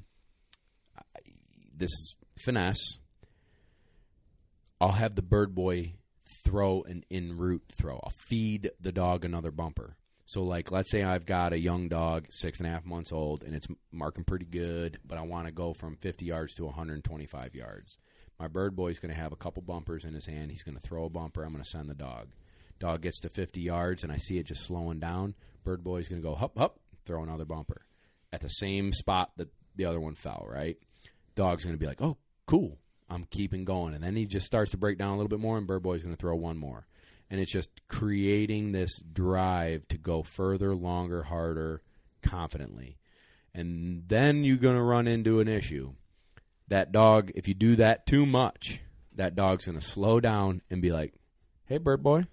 [1.77, 2.97] this is finesse.
[4.79, 5.93] I'll have the bird boy
[6.43, 7.99] throw an in route throw.
[8.03, 9.95] I'll feed the dog another bumper.
[10.27, 13.43] So, like, let's say I've got a young dog, six and a half months old,
[13.43, 17.53] and it's marking pretty good, but I want to go from 50 yards to 125
[17.53, 17.97] yards.
[18.39, 20.51] My bird boy's going to have a couple bumpers in his hand.
[20.51, 21.43] He's going to throw a bumper.
[21.43, 22.29] I'm going to send the dog.
[22.79, 25.35] Dog gets to 50 yards, and I see it just slowing down.
[25.63, 27.85] Bird boy's going to go hup, hup, throw another bumper
[28.33, 30.77] at the same spot that the other one fell, right?
[31.35, 32.77] Dog's going to be like, oh, cool.
[33.09, 33.93] I'm keeping going.
[33.93, 36.01] And then he just starts to break down a little bit more, and Bird Boy's
[36.01, 36.87] going to throw one more
[37.29, 41.81] and it's just creating this drive to go further, longer, harder,
[42.21, 42.97] confidently.
[43.53, 45.93] And then you're going to run into an issue.
[46.67, 48.79] That dog, if you do that too much,
[49.15, 51.13] that dog's going to slow down and be like,
[51.65, 52.25] "Hey, bird boy,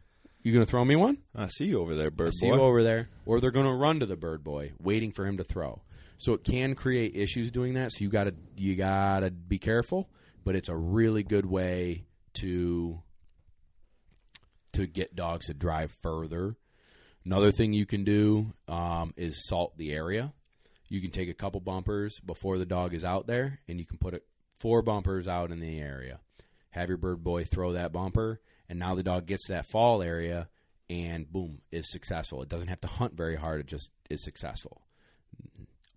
[0.42, 2.56] you going to throw me one?" I see you over there, bird see boy.
[2.56, 3.08] you over there.
[3.26, 5.82] Or they're going to run to the bird boy, waiting for him to throw.
[6.18, 7.92] So it can create issues doing that.
[7.92, 10.08] So you got to you got to be careful.
[10.44, 13.00] But it's a really good way to
[14.72, 16.56] to get dogs to drive further.
[17.24, 20.32] Another thing you can do um, is salt the area.
[20.88, 23.98] You can take a couple bumpers before the dog is out there, and you can
[23.98, 24.24] put it,
[24.58, 26.18] four bumpers out in the area.
[26.70, 28.40] Have your bird boy throw that bumper,
[28.72, 30.48] and now the dog gets to that fall area,
[30.88, 32.40] and boom, is successful.
[32.40, 34.80] It doesn't have to hunt very hard, it just is successful.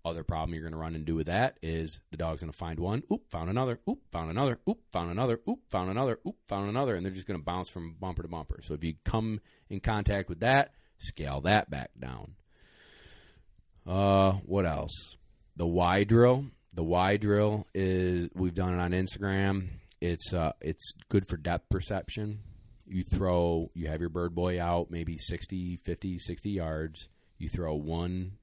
[0.04, 2.78] Other problem you're going to run into with that is the dog's going to find
[2.78, 6.70] one, oop, found another, oop, found another, oop, found another, oop, found another, oop, found
[6.70, 8.60] another, and they're just going to bounce from bumper to bumper.
[8.62, 12.34] So if you come in contact with that, scale that back down.
[13.88, 15.16] Uh, what else?
[15.56, 16.48] The Y drill.
[16.74, 19.70] The Y drill is we've done it on Instagram.
[20.02, 22.42] It's uh, it's good for depth perception.
[22.88, 27.10] You throw, you have your bird boy out maybe 60, 50, 60 yards.
[27.38, 28.34] You throw one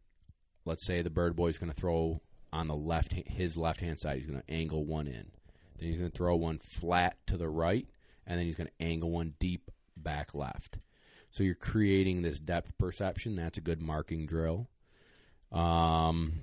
[0.65, 2.21] let's say the bird boy is going to throw
[2.53, 5.31] on the left his left hand side he's going to angle one in.
[5.79, 7.87] Then he's going to throw one flat to the right
[8.27, 10.79] and then he's going to angle one deep back left.
[11.31, 13.35] So you're creating this depth perception.
[13.35, 14.69] That's a good marking drill.
[15.51, 16.35] Um,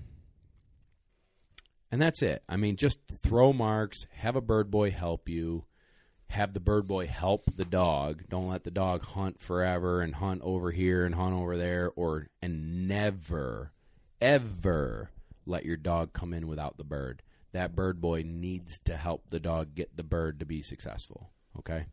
[1.92, 2.44] and that's it.
[2.50, 5.66] I mean just throw marks have a bird boy help you
[6.30, 10.42] have the bird boy help the dog don't let the dog hunt forever and hunt
[10.44, 13.72] over here and hunt over there or and never
[14.22, 15.10] ever
[15.46, 17.22] let your dog come in without the bird.
[17.52, 21.32] That bird boy needs to help the dog get the bird to be successful.
[21.58, 21.86] Okay?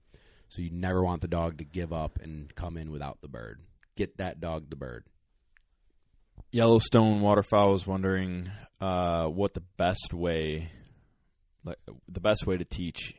[0.48, 3.60] So you never want the dog to give up and come in without the bird.
[3.96, 5.04] Get that dog the bird.
[6.52, 10.70] Yellowstone waterfowl is wondering uh, what the best way,
[11.64, 13.14] like the best way to teach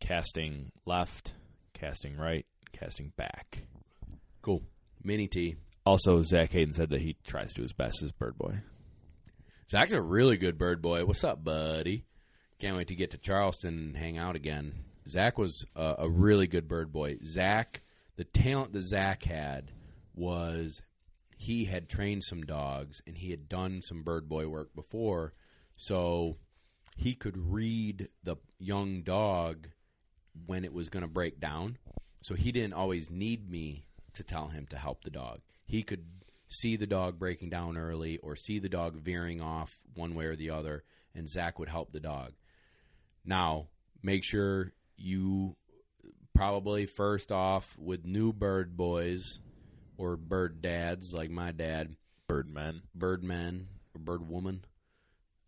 [0.00, 1.32] casting left,
[1.74, 3.62] casting right, casting back.
[4.42, 4.62] Cool.
[5.02, 5.56] Mini T.
[5.84, 8.60] Also, Zach Hayden said that he tries to do his best as Bird Boy.
[9.70, 11.04] Zach's a really good bird boy.
[11.04, 12.04] What's up, buddy?
[12.60, 14.84] Can't wait to get to Charleston and hang out again.
[15.08, 17.18] Zach was a, a really good bird boy.
[17.24, 17.82] Zach,
[18.16, 19.72] the talent that Zach had
[20.14, 20.82] was
[21.36, 25.34] he had trained some dogs and he had done some bird boy work before,
[25.76, 26.36] so
[26.96, 29.68] he could read the young dog
[30.46, 31.78] when it was going to break down.
[32.22, 36.04] So he didn't always need me to tell him to help the dog he could
[36.48, 40.36] see the dog breaking down early or see the dog veering off one way or
[40.36, 42.32] the other, and Zach would help the dog.
[43.24, 43.66] Now,
[44.02, 45.56] make sure you
[46.34, 49.40] probably first off with new bird boys
[49.98, 51.96] or bird dads like my dad,
[52.28, 54.64] bird men, bird men or bird woman.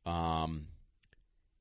[0.05, 0.67] Um,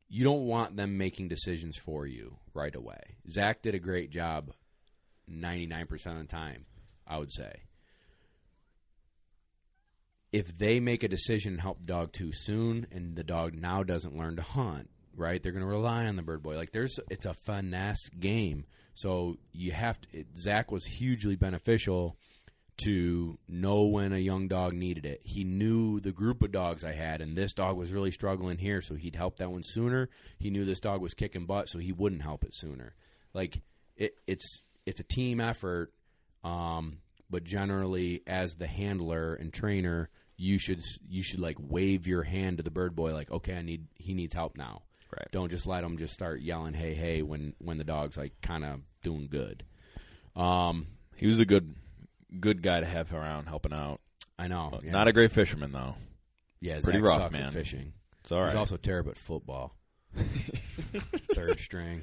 [0.10, 3.18] you don't want them making decisions for you right away.
[3.30, 4.52] Zach did a great job
[5.30, 6.66] 99% of the time,
[7.06, 7.68] I would say
[10.32, 14.36] if they make a decision help dog too soon and the dog now doesn't learn
[14.36, 15.42] to hunt, right?
[15.42, 16.56] They're going to rely on the bird boy.
[16.56, 18.66] Like there's it's a finesse game.
[18.94, 22.18] So you have to it, Zach was hugely beneficial
[22.84, 25.22] to know when a young dog needed it.
[25.24, 28.82] He knew the group of dogs I had and this dog was really struggling here,
[28.82, 30.10] so he'd help that one sooner.
[30.38, 32.94] He knew this dog was kicking butt, so he wouldn't help it sooner.
[33.34, 33.62] Like
[33.96, 35.92] it, it's it's a team effort
[36.44, 42.24] um, but generally as the handler and trainer you should you should like wave your
[42.24, 45.50] hand to the bird boy like okay i need he needs help now right don't
[45.50, 48.80] just let him just start yelling hey hey when when the dog's like kind of
[49.02, 49.64] doing good
[50.36, 51.76] um he was a good
[52.40, 54.00] good guy to have around helping out
[54.38, 54.92] i know yeah.
[54.92, 55.96] not a great fisherman though
[56.60, 59.76] yeah pretty Zach rough man fishing it's all right he's also terrible at football
[61.34, 62.02] third string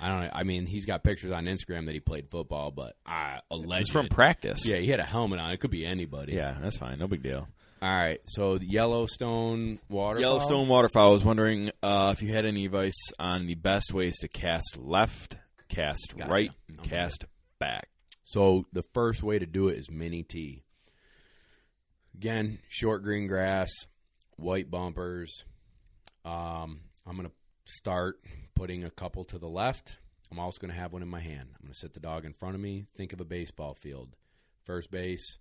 [0.00, 0.30] I don't.
[0.32, 4.08] I mean, he's got pictures on Instagram that he played football, but I alleged from
[4.08, 4.64] practice.
[4.64, 5.50] Yeah, he had a helmet on.
[5.50, 6.34] It could be anybody.
[6.34, 6.98] Yeah, that's fine.
[6.98, 7.48] No big deal.
[7.80, 8.20] All right.
[8.26, 10.20] So the Yellowstone waterfowl.
[10.20, 11.08] Yellowstone waterfowl.
[11.08, 14.76] I was wondering uh, if you had any advice on the best ways to cast
[14.76, 15.36] left,
[15.68, 16.30] cast Gotcha.
[16.30, 16.90] right, and Okay.
[16.90, 17.24] cast
[17.58, 17.88] back.
[18.28, 20.62] So the first way to do it is mini T.
[22.14, 23.70] Again, short green grass,
[24.36, 25.46] white bumpers.
[26.26, 27.32] Um, I'm going to
[27.64, 28.20] start
[28.54, 29.96] putting a couple to the left.
[30.30, 31.48] I'm also going to have one in my hand.
[31.54, 32.84] I'm going to sit the dog in front of me.
[32.98, 34.14] Think of a baseball field.
[34.66, 35.38] First base,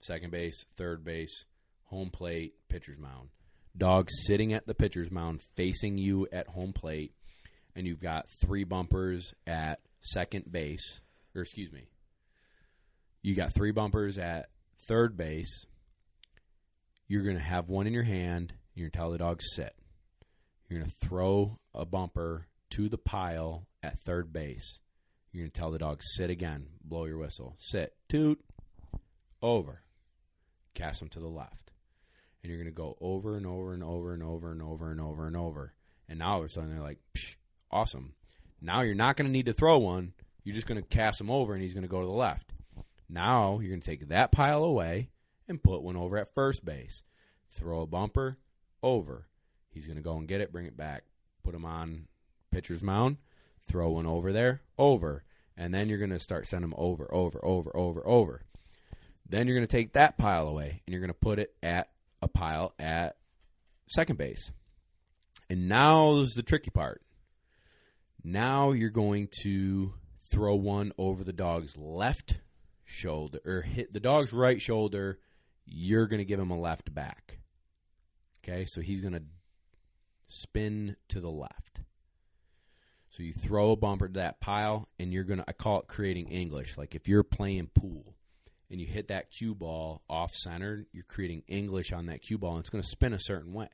[0.00, 1.44] second base, third base,
[1.86, 3.30] home plate, pitcher's mound.
[3.76, 7.14] Dog sitting at the pitcher's mound facing you at home plate,
[7.74, 11.00] and you've got three bumpers at second base,
[11.34, 11.88] or excuse me,
[13.22, 14.48] you got three bumpers at
[14.86, 15.66] third base.
[17.06, 18.52] You're going to have one in your hand.
[18.74, 19.74] You're going to tell the dog sit.
[20.68, 24.80] You're going to throw a bumper to the pile at third base.
[25.32, 26.66] You're going to tell the dog sit again.
[26.82, 27.56] Blow your whistle.
[27.58, 27.94] Sit.
[28.08, 28.40] Toot.
[29.42, 29.82] Over.
[30.74, 31.72] Cast them to the left.
[32.42, 35.00] And you're going to go over and over and over and over and over and
[35.00, 35.74] over and over.
[36.08, 36.98] And now all of a sudden they're like,
[37.70, 38.14] awesome.
[38.60, 40.12] Now you're not going to need to throw one.
[40.44, 42.52] You're just going to cast him over and he's going to go to the left.
[43.08, 45.10] Now you're going to take that pile away
[45.48, 47.02] and put one over at first base.
[47.50, 48.38] Throw a bumper
[48.82, 49.26] over.
[49.70, 51.04] He's going to go and get it, bring it back,
[51.42, 52.06] put him on
[52.50, 53.16] pitcher's mound,
[53.66, 55.24] throw one over there, over.
[55.56, 58.42] And then you're going to start sending them over, over, over, over, over.
[59.28, 61.88] Then you're going to take that pile away and you're going to put it at
[62.22, 63.16] a pile at
[63.88, 64.52] second base.
[65.50, 67.02] And now is the tricky part.
[68.22, 69.94] Now you're going to
[70.24, 72.36] throw one over the dog's left
[72.88, 75.18] shoulder or hit the dog's right shoulder.
[75.66, 77.38] You're going to give him a left back.
[78.42, 79.22] Okay, so he's going to
[80.26, 81.80] spin to the left.
[83.10, 85.88] So you throw a bumper to that pile, and you're going to, I call it
[85.88, 86.78] creating English.
[86.78, 88.14] Like if you're playing pool
[88.70, 92.52] and you hit that cue ball off center, you're creating English on that cue ball,
[92.52, 93.68] and it's going to spin a certain way.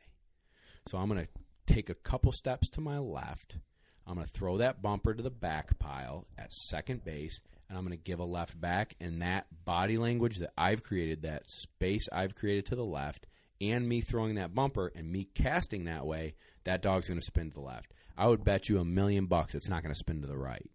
[0.88, 3.59] So I'm going to take a couple steps to my left.
[4.07, 7.85] I'm going to throw that bumper to the back pile at second base, and I'm
[7.85, 8.94] going to give a left back.
[9.00, 13.27] And that body language that I've created, that space I've created to the left,
[13.61, 17.50] and me throwing that bumper and me casting that way, that dog's going to spin
[17.50, 17.92] to the left.
[18.16, 20.70] I would bet you a million bucks it's not going to spin to the right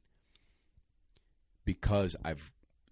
[1.66, 2.52] because I've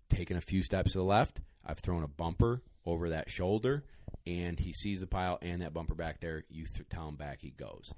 [0.09, 1.41] taken a few steps to the left.
[1.65, 3.83] I've thrown a bumper over that shoulder,
[4.25, 6.43] and he sees the pile and that bumper back there.
[6.49, 7.91] You th- tell him back, he goes.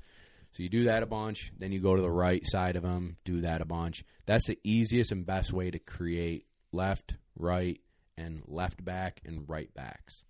[0.52, 3.18] So you do that a bunch, then you go to the right side of them,
[3.24, 4.04] do that a bunch.
[4.26, 7.80] That's the easiest and best way to create left, right,
[8.18, 10.24] and left back and right backs.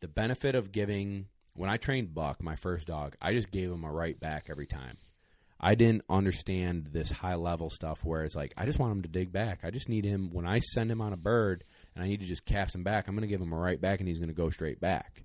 [0.00, 3.84] The benefit of giving when I trained Buck, my first dog, I just gave him
[3.84, 4.96] a right back every time.
[5.60, 9.08] I didn't understand this high level stuff where it's like I just want him to
[9.08, 9.60] dig back.
[9.62, 12.26] I just need him when I send him on a bird and I need to
[12.26, 13.06] just cast him back.
[13.06, 15.22] I'm going to give him a right back and he's going to go straight back.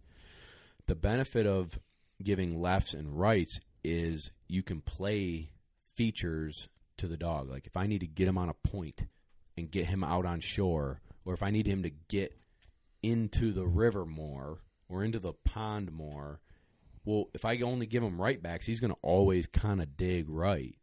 [0.85, 1.77] The benefit of
[2.23, 5.51] giving lefts and rights is you can play
[5.95, 7.49] features to the dog.
[7.49, 9.03] Like if I need to get him on a point
[9.57, 12.37] and get him out on shore, or if I need him to get
[13.01, 16.39] into the river more or into the pond more,
[17.05, 20.29] well, if I only give him right backs, he's going to always kind of dig
[20.29, 20.75] right.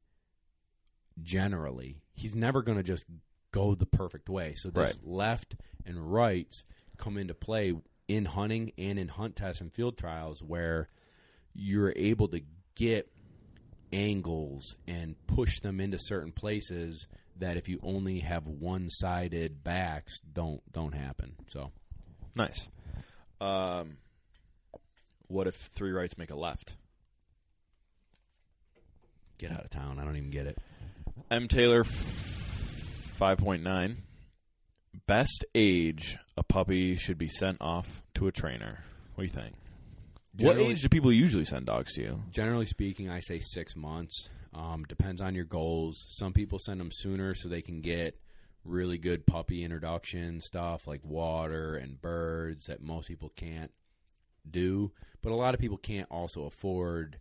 [1.23, 3.05] Generally, he's never going to just
[3.51, 4.55] go the perfect way.
[4.55, 5.07] So this Right.
[5.07, 6.65] left and rights
[6.99, 7.75] come into play
[8.09, 10.89] in hunting and in hunt tests and field trials where
[11.55, 12.41] you're able to
[12.77, 13.11] get
[13.93, 17.09] angles and push them into certain places
[17.39, 21.35] that if you only have one-sided backs don't don't happen.
[21.49, 21.73] So
[22.37, 22.69] Nice.
[23.41, 23.97] Um,
[25.29, 26.75] what if three rights make a left?
[29.39, 29.99] get out of town.
[29.99, 30.59] I don't even get it.
[31.31, 31.49] M.
[31.49, 33.99] Taylor, five point nine.
[35.07, 38.83] Best age a puppy should be sent off to a trainer.
[39.15, 39.55] What do you think?
[40.39, 42.23] What age do people usually send dogs to you?
[42.31, 44.29] Generally speaking, I say six months.
[44.55, 46.07] Um, depends on your goals.
[46.09, 48.19] Some people send them sooner so they can get
[48.65, 53.71] really good puppy introduction stuff like water and birds that most people can't
[54.49, 54.93] do.
[55.23, 57.19] But a lot of people can't also afford,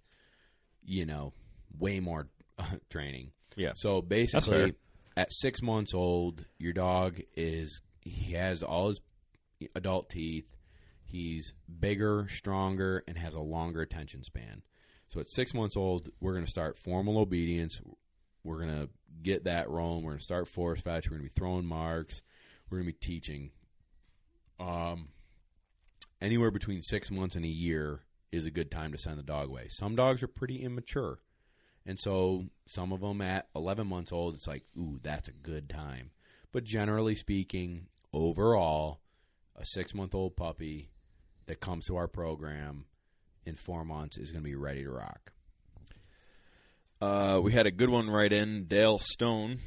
[0.84, 1.34] you know,
[1.78, 2.28] way more
[2.90, 3.32] training.
[3.56, 3.74] Yeah.
[3.76, 4.74] So basically,
[5.16, 9.02] at six months old, your dog is he has all his
[9.76, 10.46] adult teeth.
[11.06, 14.64] He's bigger, stronger, and has a longer attention span.
[15.08, 17.80] So at six months old, we're going to start formal obedience.
[18.44, 18.90] We're going to
[19.22, 20.04] get that rolling.
[20.04, 21.08] We're going to start force fetch.
[21.10, 22.22] We're going to be throwing marks.
[22.70, 23.52] We're going to be teaching.
[24.60, 25.10] Um,
[26.22, 29.50] anywhere between six months and a year is a good time to send the dog
[29.50, 29.68] away.
[29.70, 31.20] Some dogs are pretty immature.
[31.86, 35.70] And so some of them at 11 months old, it's like, ooh, that's a good
[35.70, 36.10] time.
[36.52, 39.02] But generally speaking, overall,
[39.56, 40.90] a six month old puppy
[41.48, 42.86] that comes to our program
[43.46, 45.32] in four months is going to be ready to rock.
[47.02, 48.66] Uh, we had a good one right in.
[48.66, 49.60] Dale Stone,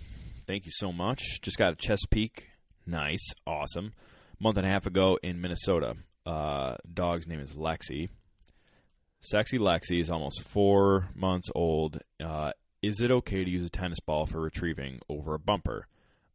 [0.47, 1.41] thank you so much.
[1.43, 2.49] Just got a Chesapeake.
[2.87, 3.25] Nice.
[3.47, 3.93] Awesome.
[4.41, 5.97] month and a half ago in Minnesota.
[6.25, 8.09] Uh, dog's name is Lexi.
[9.21, 12.01] Sexy Lexi is almost four months old.
[12.23, 15.87] Uh, is it okay to use a tennis ball for retrieving over a bumper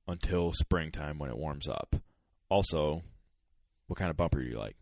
[0.08, 1.96] until springtime when it warms up?
[2.50, 3.02] Also,
[3.88, 4.76] what kind of bumper do you like?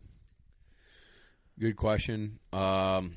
[1.58, 2.38] Good question.
[2.52, 3.16] Um,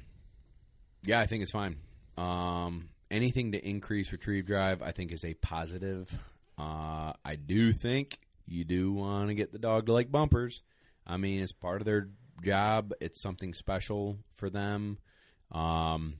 [1.03, 1.77] yeah, I think it's fine.
[2.17, 6.11] Um, anything to increase retrieve drive, I think, is a positive.
[6.57, 10.61] Uh, I do think you do want to get the dog to like bumpers.
[11.07, 12.09] I mean, it's part of their
[12.43, 12.93] job.
[12.99, 14.97] It's something special for them.
[15.51, 16.15] Um,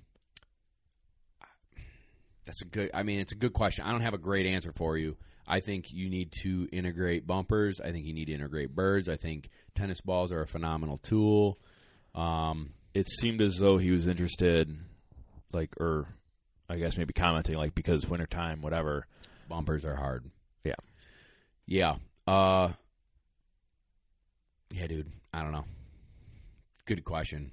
[2.45, 2.91] that's a good.
[2.93, 3.85] I mean, it's a good question.
[3.85, 5.17] I don't have a great answer for you.
[5.47, 7.79] I think you need to integrate bumpers.
[7.79, 9.09] I think you need to integrate birds.
[9.09, 11.59] I think tennis balls are a phenomenal tool.
[12.15, 14.69] Um, It seemed as though he was interested,
[15.53, 16.07] like, or
[16.69, 19.05] I guess maybe commenting, like, because wintertime, whatever.
[19.49, 20.29] bumpers are hard.
[20.63, 20.75] Yeah.
[21.67, 21.95] Yeah.
[22.25, 22.71] Uh
[24.71, 25.11] Yeah, dude.
[25.33, 25.65] I don't know.
[26.85, 27.51] Good question.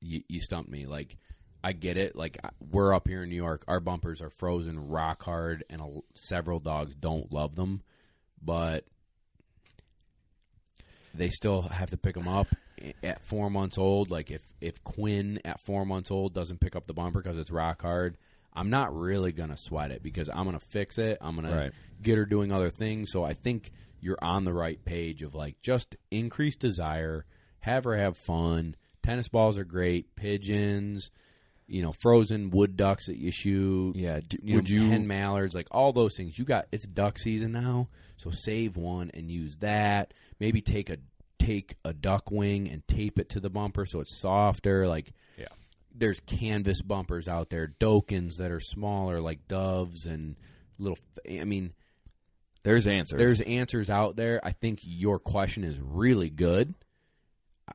[0.00, 0.86] You you stumped me.
[0.86, 1.16] Like
[1.64, 2.14] I get it.
[2.14, 3.64] Like we're up here in New York.
[3.66, 7.82] Our bumpers are frozen rock hard and a, several dogs don't love them.
[8.40, 8.84] But
[11.14, 12.46] they still have to pick them up
[13.02, 14.10] at four months old.
[14.10, 17.50] Like if if Quinn at four months old doesn't pick up the bumper because it's
[17.50, 18.16] rock hard,
[18.54, 21.18] I'm not really gonna sweat it because I'm gonna fix it.
[21.20, 21.72] I'm gonna Right.
[22.02, 23.10] get her doing other things.
[23.12, 23.70] So I think
[24.00, 27.24] you're on the right page of like just increase desire,
[27.60, 28.76] have her have fun.
[29.02, 30.14] Tennis balls are great.
[30.16, 31.10] Pigeons,
[31.68, 33.96] you know, frozen wood ducks that you shoot.
[33.96, 36.38] Yeah, d- you would know, you- hen mallards, like all those things.
[36.38, 40.12] You got it's duck season now, so save one and use that.
[40.38, 40.98] Maybe take a
[41.38, 44.86] take a duck wing and tape it to the bumper so it's softer.
[44.86, 45.48] Like Yeah.
[45.94, 50.36] there's canvas bumpers out there, Dokkens that are smaller, like doves and
[50.78, 50.98] little.
[51.30, 51.72] I mean,
[52.62, 53.18] There's answers.
[53.18, 54.40] there's answers out there.
[54.44, 56.74] I think your question is really good.
[57.68, 57.72] I-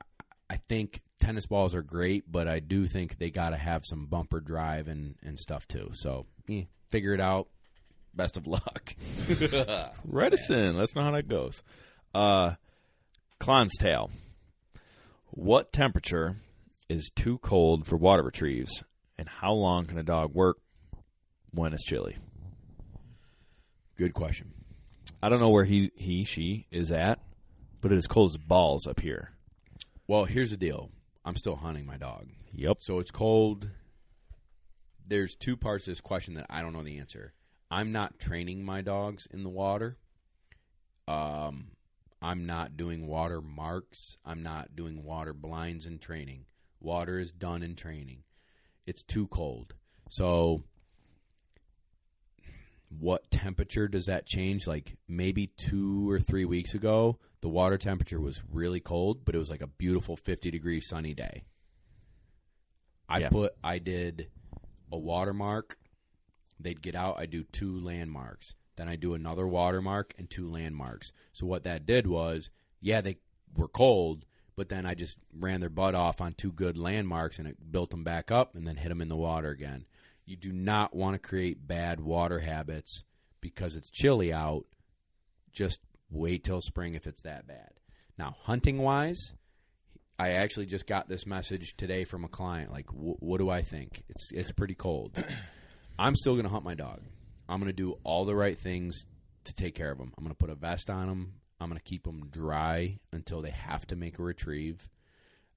[0.49, 4.07] I think tennis balls are great, but I do think they got to have some
[4.07, 5.91] bumper drive and, and stuff too.
[5.93, 7.47] So, eh, figure it out.
[8.13, 8.93] Best of luck.
[9.29, 10.77] In.
[10.77, 11.63] Let's know how that goes.
[12.13, 12.55] Uh,
[13.41, 14.11] Clonstail.
[15.31, 16.35] What temperature
[16.87, 18.83] is too cold for water retrieves,
[19.17, 20.59] and how long can a dog work
[21.49, 22.17] when it's chilly?
[23.97, 24.53] Good question.
[25.23, 27.19] I don't know where he, he, she is at,
[27.81, 29.31] but it is cold as balls up here.
[30.07, 30.91] Well, here's the deal.
[31.25, 32.27] I'm still hunting my dog.
[32.53, 32.77] Yep.
[32.81, 33.71] So it's cold.
[35.07, 37.33] There's two parts to this question that I don't know the answer.
[37.71, 39.97] I'm not training my dogs in the water.
[41.07, 41.71] Um,
[42.21, 44.17] I'm not doing water marks.
[44.23, 46.45] I'm not doing water blinds in training.
[46.79, 48.23] Water is done in training.
[48.85, 49.73] It's too cold.
[50.09, 50.63] So,
[52.89, 54.67] what temperature does that change?
[54.67, 59.39] Like maybe two or three weeks ago, the water temperature was really cold, but it
[59.39, 61.43] was like a beautiful 50 degree sunny day.
[63.09, 63.29] I Yeah.
[63.29, 64.29] put, I did
[64.91, 65.77] a watermark.
[66.59, 67.17] They'd get out.
[67.17, 68.53] I do two landmarks.
[68.81, 71.11] Then I do another watermark and two landmarks.
[71.33, 72.49] So what that did was,
[72.81, 73.17] yeah, they
[73.55, 74.25] were cold,
[74.55, 77.91] but then I just ran their butt off on two good landmarks and it built
[77.91, 79.85] them back up and then hit them in the water again.
[80.25, 83.03] You do not want to create bad water habits
[83.39, 84.65] because it's chilly out.
[85.51, 85.79] Just
[86.09, 87.73] wait till spring if it's that bad.
[88.17, 89.35] Now, hunting wise,
[90.17, 92.71] I actually just got this message today from a client.
[92.71, 94.01] Like, wh- what do I think?
[94.09, 95.23] It's it's pretty cold.
[95.99, 97.01] I'm still going to hunt my dog.
[97.51, 99.05] I'm going to do all the right things
[99.43, 100.13] to take care of them.
[100.17, 101.33] I'm going to put a vest on them.
[101.59, 104.87] I'm going to keep them dry until they have to make a retrieve.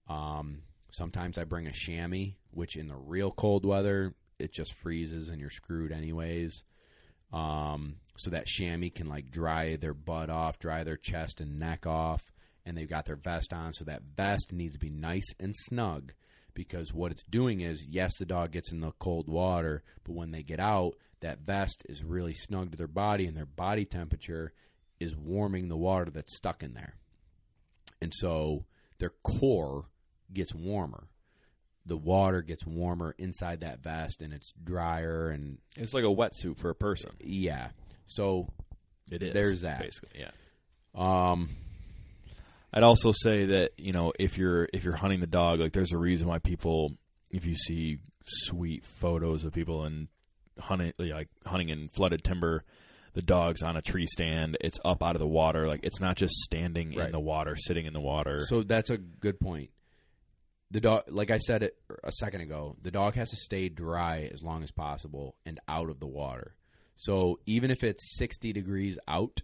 [0.08, 5.28] Um, sometimes I bring a chamois, which in the real cold weather it just freezes
[5.28, 6.64] and you're screwed anyways.
[7.32, 11.86] Um, so that chamois can like dry their butt off, dry their chest and neck
[11.86, 12.32] off,
[12.66, 13.72] and they've got their vest on.
[13.72, 16.12] So that vest needs to be nice and snug
[16.54, 20.32] because what it's doing is, yes, the dog gets in the cold water, but when
[20.32, 20.94] they get out,
[21.24, 24.52] that vest is really snug to their body, and their body temperature
[25.00, 26.94] is warming the water that's stuck in there.
[28.00, 28.64] And so
[28.98, 29.86] their core
[30.32, 31.08] gets warmer.
[31.86, 36.58] The water gets warmer inside that vest, and it's drier and It's like a wetsuit
[36.58, 37.10] for a person.
[37.20, 37.70] yeah.
[38.06, 38.48] So
[39.10, 39.32] It is.
[39.32, 39.80] There's that.
[39.80, 40.30] Basically, yeah.
[40.94, 41.48] um,
[42.72, 45.92] I'd also say that you know if you're if you're hunting the dog, like there's
[45.92, 46.92] a reason why people,
[47.30, 50.08] if you see sweet photos of people in
[50.58, 52.64] hunting like hunting in flooded timber,
[53.14, 56.16] the dog's on a tree stand, it's up out of the water, like it's not
[56.16, 58.44] just standing in the water, sitting in the water.
[58.46, 59.70] So that's a good point.
[60.70, 64.28] The dog, like I said it a second ago, the dog has to stay dry
[64.32, 66.56] as long as possible and out of the water.
[66.96, 69.40] So even if it's 60 degrees out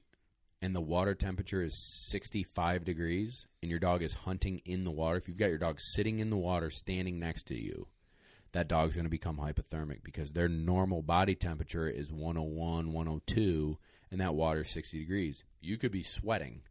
[0.62, 5.18] and the water temperature is 65 degrees and your dog is hunting in the water,
[5.18, 7.86] if you've got your dog sitting in the water standing next to you,
[8.52, 13.78] that dog's going to become hypothermic because their normal body temperature is 101, 102,
[14.10, 15.44] and that water is 60 degrees.
[15.60, 16.62] You could be sweating,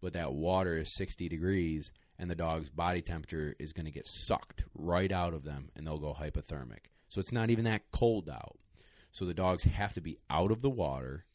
[0.00, 4.06] but that water is 60 degrees and the dog's body temperature is going to get
[4.06, 6.86] sucked right out of them and they'll go hypothermic.
[7.08, 8.56] So it's not even that cold out.
[9.10, 11.26] So the dogs have to be out of the water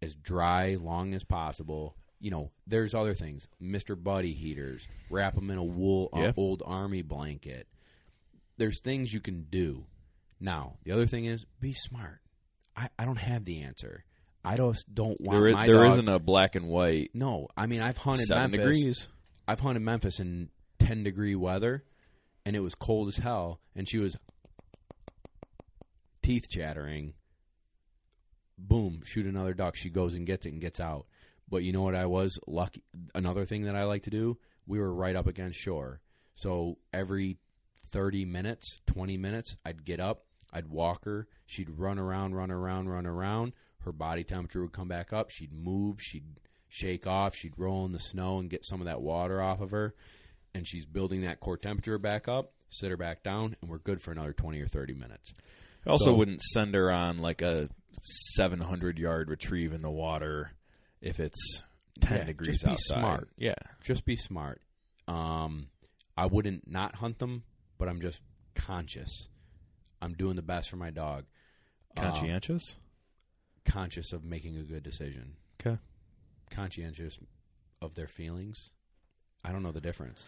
[0.00, 1.96] as dry long as possible.
[2.18, 3.46] You know, there's other things.
[3.62, 4.00] Mr.
[4.00, 7.68] Buddy heaters, wrap them in a wool uh, old army blanket.
[8.62, 9.86] There's things you can do.
[10.38, 12.20] Now, the other thing is be smart.
[12.76, 14.04] I, I don't have the answer.
[14.44, 17.48] I just don't want there is, my there dog- not a black and white no,
[17.56, 18.58] I mean I've hunted seven Memphis.
[18.58, 19.08] degrees.
[19.48, 21.82] I've hunted Memphis in ten degree weather,
[22.46, 24.16] and it was cold as hell, and she was
[26.22, 27.14] teeth chattering.
[28.56, 29.02] Boom!
[29.04, 29.74] Shoot another duck.
[29.74, 31.06] She goes and gets it and gets out.
[31.48, 31.96] But you know what?
[31.96, 32.84] I was lucky.
[33.12, 34.38] Another thing that I like to do.
[34.68, 36.00] We were right up against shore,
[36.36, 37.38] so every
[37.92, 40.24] thirty minutes, twenty minutes, I'd get up.
[40.52, 41.28] I'd walk her.
[41.46, 43.52] She'd run around, run around, run around.
[43.80, 45.30] Her body temperature would come back up.
[45.30, 45.96] She'd move.
[46.00, 47.34] She'd shake off.
[47.34, 49.94] She'd roll in the snow and get some of that water off of her,
[50.54, 52.52] and she's building that core temperature back up.
[52.68, 55.32] Sit her back down, and we're good for another twenty or thirty minutes.
[55.86, 57.68] I also So- wouldn't send her on like a
[58.34, 60.52] 700 yard retrieve in the water
[61.00, 61.62] if it's
[62.00, 62.98] 10 Yeah, degrees just be outside.
[63.00, 63.28] smart.
[63.36, 63.54] Yeah.
[63.82, 64.62] Just be smart.
[65.08, 65.68] Um,
[66.16, 67.42] I wouldn't not hunt them,
[67.82, 68.20] but I'm just
[68.54, 69.26] conscious.
[70.00, 71.24] I'm doing the best for my dog.
[71.96, 72.76] Conscientious?
[73.64, 75.34] conscious of making a good decision.
[75.60, 75.76] Okay.
[76.48, 77.18] Conscientious
[77.80, 78.70] of their feelings.
[79.44, 80.24] I don't know the difference.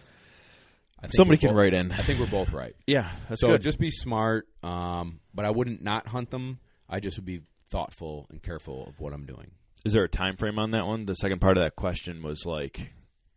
[0.99, 1.93] I think Somebody can both- write in.
[1.93, 2.75] I think we're both right.
[2.89, 3.63] Yeah, that's so good.
[3.63, 4.49] just be smart.
[4.65, 6.59] Um, but I wouldn't not hunt them.
[6.91, 9.53] I just would be thoughtful and careful of what I'm doing.
[9.85, 11.07] Is there a time frame on that one?
[11.07, 12.93] The second part of that question was like,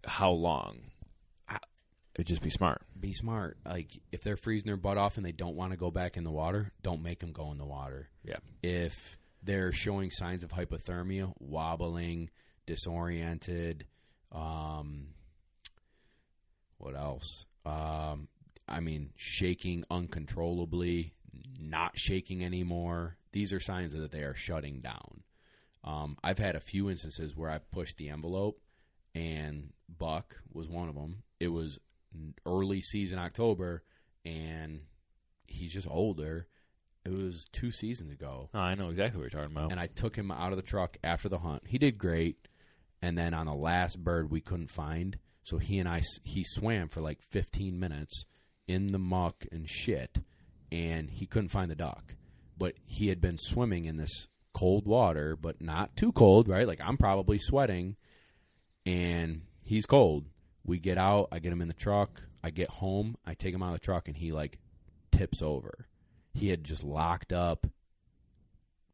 [0.07, 0.79] how long?
[2.17, 2.81] It'd just be smart.
[2.99, 3.57] Be smart.
[3.63, 6.23] Like if they're freezing their butt off and they don't want to go back in
[6.23, 8.09] the water, don't make them go in the water.
[8.23, 8.37] Yeah.
[8.63, 12.31] If they're showing signs of hypothermia, wobbling,
[12.65, 13.85] disoriented,
[14.31, 15.09] um,
[16.79, 17.45] what else?
[17.65, 18.27] Um,
[18.67, 21.13] I mean, shaking uncontrollably,
[21.59, 23.17] not shaking anymore.
[23.31, 25.23] These are signs that they are shutting down.
[25.83, 28.59] Um, I've had a few instances where I've pushed the envelope,
[29.13, 31.23] and Buck was one of them.
[31.39, 31.79] It was
[32.45, 33.83] early season October,
[34.25, 34.81] and
[35.45, 36.47] he's just older.
[37.05, 39.71] It was two seasons ago, Oh, I know exactly what you're talking about.
[39.71, 41.63] and I took him out of the truck after the hunt.
[41.67, 42.47] He did great,
[43.01, 46.89] and then on the last bird we couldn't find, so he and I he swam
[46.89, 48.25] for like 15 minutes
[48.67, 50.17] in the muck and shit,
[50.71, 52.15] and he couldn't find the duck.
[52.57, 56.67] But he had been swimming in this cold water, but not too cold, right?
[56.67, 57.95] Like I'm probably sweating,
[58.85, 60.25] and he's cold.
[60.67, 63.63] We get out, I get him in the truck, I get home, I take him
[63.63, 64.59] out of the truck, and he like
[65.11, 65.87] tips over.
[66.33, 67.65] He had just locked up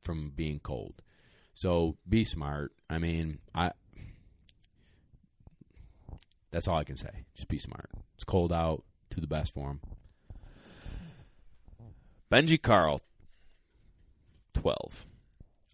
[0.02, 1.02] from being cold.
[1.56, 2.72] So be smart.
[2.90, 3.72] I mean, I
[6.52, 7.26] that's all I can say.
[7.36, 7.90] Just be smart.
[8.16, 8.84] It's cold out.
[9.10, 9.82] Do the best for him.
[12.32, 13.02] Benji Carl,
[14.54, 15.06] 12.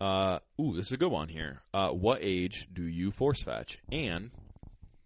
[0.02, 1.62] Uh, ooh, this is a good one here.
[1.74, 3.80] Uh, what age do you force fetch?
[3.92, 4.32] And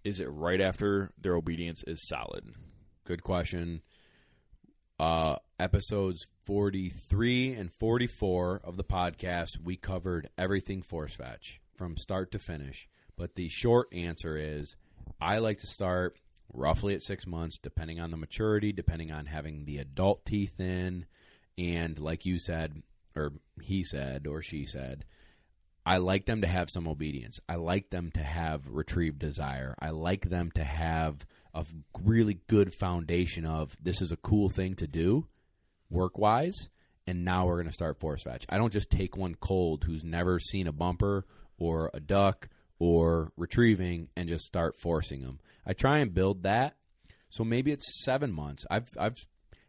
[0.03, 2.53] is it right after their obedience is solid?
[3.05, 3.81] Good question.
[4.99, 12.31] Uh, episodes 43 and 44 of the podcast, we covered everything force fetch from start
[12.31, 12.87] to finish.
[13.17, 14.75] But the short answer is
[15.19, 16.17] I like to start
[16.53, 21.05] roughly at six months, depending on the maturity, depending on having the adult teeth in.
[21.57, 22.83] And like you said,
[23.15, 25.05] or he said, or she said,
[25.85, 27.39] I like them to have some obedience.
[27.47, 29.75] I like them to have retrieved desire.
[29.79, 31.65] I like them to have a
[32.03, 35.27] really good foundation of this is a cool thing to do
[35.89, 36.69] work wise,
[37.05, 38.45] and now we're going to start force fetch.
[38.49, 41.25] I don't just take one cold who's never seen a bumper
[41.57, 45.39] or a duck or retrieving and just start forcing them.
[45.65, 46.75] I try and build that.
[47.29, 48.65] So maybe it's seven months.
[48.69, 49.17] I've I've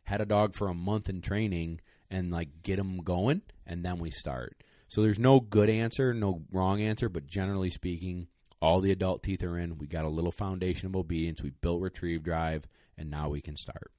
[0.04, 3.98] had a dog for a month in training and like get them going, and then
[3.98, 4.56] we start.
[4.94, 8.28] So there's no good answer, no wrong answer, but generally speaking,
[8.62, 9.76] all the adult teeth are in.
[9.76, 11.42] We got a little foundation of obedience.
[11.42, 13.90] We built retrieve drive, and now we can start.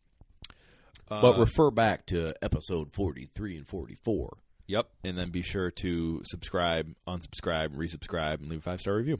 [1.09, 4.37] but Uh, refer back to episode 43 and 44.
[4.67, 9.19] Yep, and then be sure to subscribe, unsubscribe, resubscribe, and leave a five star review.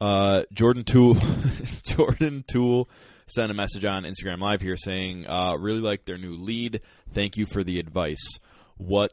[0.00, 1.14] Uh, Jordan Tool,
[1.84, 2.88] Jordan Tool
[3.28, 6.80] sent a message on Instagram Live here saying, uh, "Really like their new lead.
[7.12, 8.40] Thank you for the advice.
[8.78, 9.12] What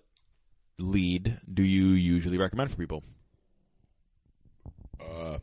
[0.80, 3.04] lead do you usually recommend for people?"
[5.00, 5.40] Uh,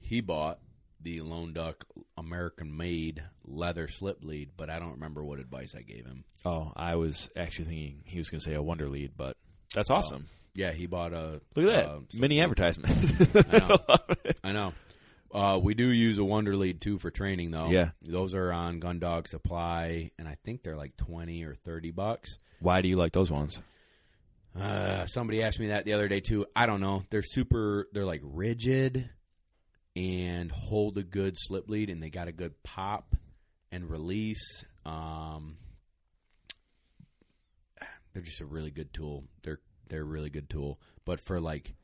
[0.00, 0.58] he bought
[1.00, 1.84] the Lone Duck
[2.16, 6.24] American made leather slip lead, but I don't remember what advice I gave him.
[6.44, 9.36] Oh, I was actually thinking he was going to say a Wonder lead, but
[9.74, 10.26] that's awesome.
[10.54, 11.40] Yeah, he bought a.
[11.56, 13.46] Look at that uh, mini advertisement.
[13.50, 13.78] I know.
[14.44, 14.72] I know.
[15.32, 17.66] Uh, we do use a Wonder Lead too for training, though.
[17.68, 17.90] Yeah.
[18.02, 22.38] those are on Gun Dog Supply, and I think they're like twenty or thirty bucks.
[22.60, 23.60] Why do you like those ones?
[24.58, 26.46] Uh, somebody asked me that the other day too.
[26.54, 27.02] I don't know.
[27.10, 27.88] They're super.
[27.92, 29.08] They're like rigid
[29.96, 33.16] and hold a good slip lead, and they got a good pop
[33.72, 34.64] and release.
[34.84, 35.56] Um,
[38.12, 39.24] they're just a really good tool.
[39.42, 40.78] They're they're a really good tool.
[41.04, 41.74] But for like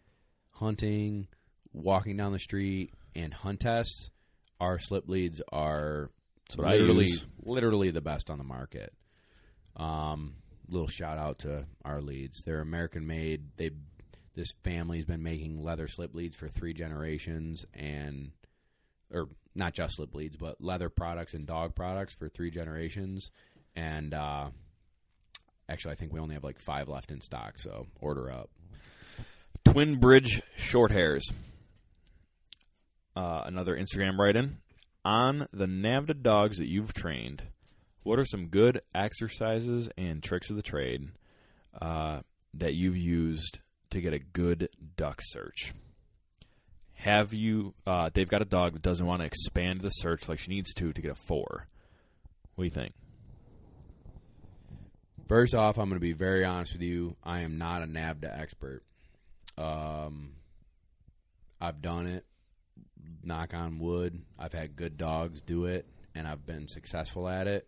[0.53, 1.27] hunting,
[1.73, 4.11] walking down the street, and hunt tests,
[4.61, 6.11] our slip leads are
[6.49, 7.09] That's what I literally
[7.43, 8.93] literally the best on the market.
[9.77, 10.35] Um,
[10.71, 12.43] little shout out to our leads.
[12.43, 13.57] They're American made.
[13.57, 13.71] They
[14.35, 18.31] this family's been making leather slip leads for three generations, and
[19.13, 23.31] or not just slip leads, but leather products and dog products for three generations.
[23.75, 24.51] And uh,
[25.69, 28.51] actually, I think we only have like five left in stock, so order up.
[29.65, 31.33] Twin Bridge short hairs.
[33.17, 34.59] uh, another Instagram write in.
[35.05, 37.43] On the NAVHDA dogs that you've trained,
[38.03, 41.09] what are some good exercises and tricks of the trade
[41.81, 42.21] uh,
[42.55, 43.59] that you've used
[43.91, 45.73] to get a good duck search?
[46.95, 47.75] Have you?
[47.87, 50.73] Uh, they've got a dog that doesn't want to expand the search like she needs
[50.75, 51.67] to to get a four.
[52.55, 52.93] What do you think?
[55.27, 57.17] First off, I'm going to be very honest with you.
[57.23, 58.83] I am not a NAVHDA expert.
[59.57, 60.33] Um,
[61.61, 62.25] I've done it.
[63.23, 64.21] Knock on wood.
[64.39, 67.67] I've had good dogs do it, and I've been successful at it.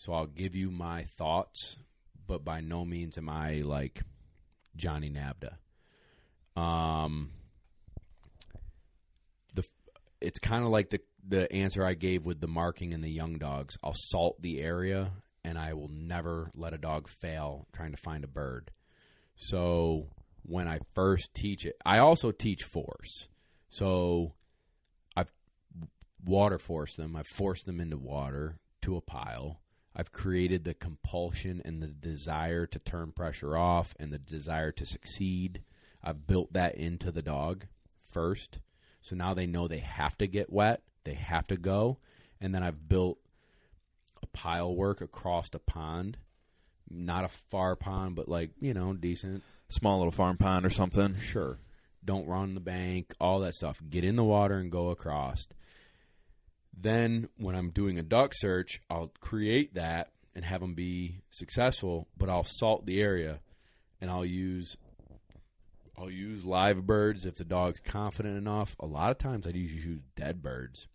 [0.00, 1.76] So I'll give you my thoughts,
[2.26, 4.00] but by no means am I like
[4.74, 6.58] Johnny NAVHDA.
[6.58, 7.32] Um,
[9.54, 9.62] the
[10.22, 13.36] it's kind of like the the answer I gave with the marking and the young
[13.36, 13.76] dogs.
[13.84, 15.10] I'll salt the area,
[15.44, 18.70] and I will never let a dog fail trying to find a bird.
[19.36, 20.06] So
[20.44, 23.28] when I first teach it, I also teach force.
[23.68, 24.32] So
[25.14, 25.30] I've
[26.24, 27.16] water forced them.
[27.16, 29.60] I've forced them into water to a pile.
[30.00, 34.86] I've created the compulsion and the desire to turn pressure off and the desire to
[34.86, 35.60] succeed.
[36.02, 37.66] I've built that into the dog
[38.10, 38.60] first.
[39.02, 41.98] So now they know they have to get wet, they have to go.
[42.40, 43.18] And then I've built
[44.22, 46.16] a pile work across a pond.
[46.88, 49.42] Not a far pond, but like, you know, decent.
[49.68, 51.14] Small little farm pond or something.
[51.22, 51.58] Sure.
[52.02, 53.82] Don't run the bank, all that stuff.
[53.90, 55.46] Get in the water and go across.
[56.76, 62.08] Then, when I'm doing a duck search, I'll create that and have them be successful,
[62.16, 63.40] but I'll salt the area
[64.00, 64.76] and I'll use
[65.98, 68.74] I'll use live birds if the dog's confident enough.
[68.80, 70.86] A lot of times I'd usually use dead birds.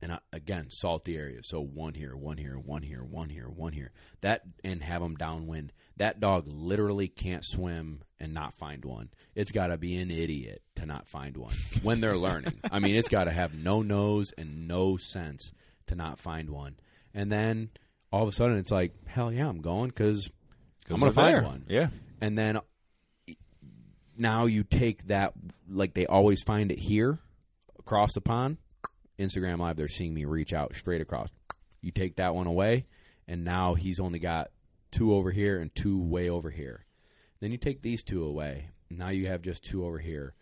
[0.00, 1.40] And I, again, salt the area.
[1.42, 3.90] So one here, one here, one here, one here, one here.
[4.20, 5.72] That and have them downwind.
[5.98, 9.10] That dog literally can't swim and not find one.
[9.34, 12.54] It's got to be an idiot to not find one when they're learning.
[12.70, 15.52] I mean, it's got to have no nose and no sense
[15.88, 16.76] to not find one.
[17.14, 17.70] And then
[18.10, 20.28] all of a sudden, it's like, hell yeah, I'm going because
[20.88, 21.42] I'm going to find there.
[21.42, 21.64] one.
[21.68, 21.88] Yeah.
[22.20, 22.60] And then
[24.16, 25.32] now you take that,
[25.68, 27.18] like they always find it here
[27.78, 28.58] across the pond.
[29.18, 31.28] Instagram Live, they're seeing me reach out straight across.
[31.80, 32.86] You take that one away,
[33.28, 34.50] and now he's only got
[34.92, 36.84] two over here and two way over here.
[37.40, 38.68] Then you take these two away.
[38.88, 40.34] Now you have just two over here.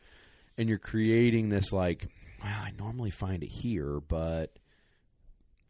[0.59, 2.09] And you're creating this like,
[2.43, 4.59] well, I normally find it here, but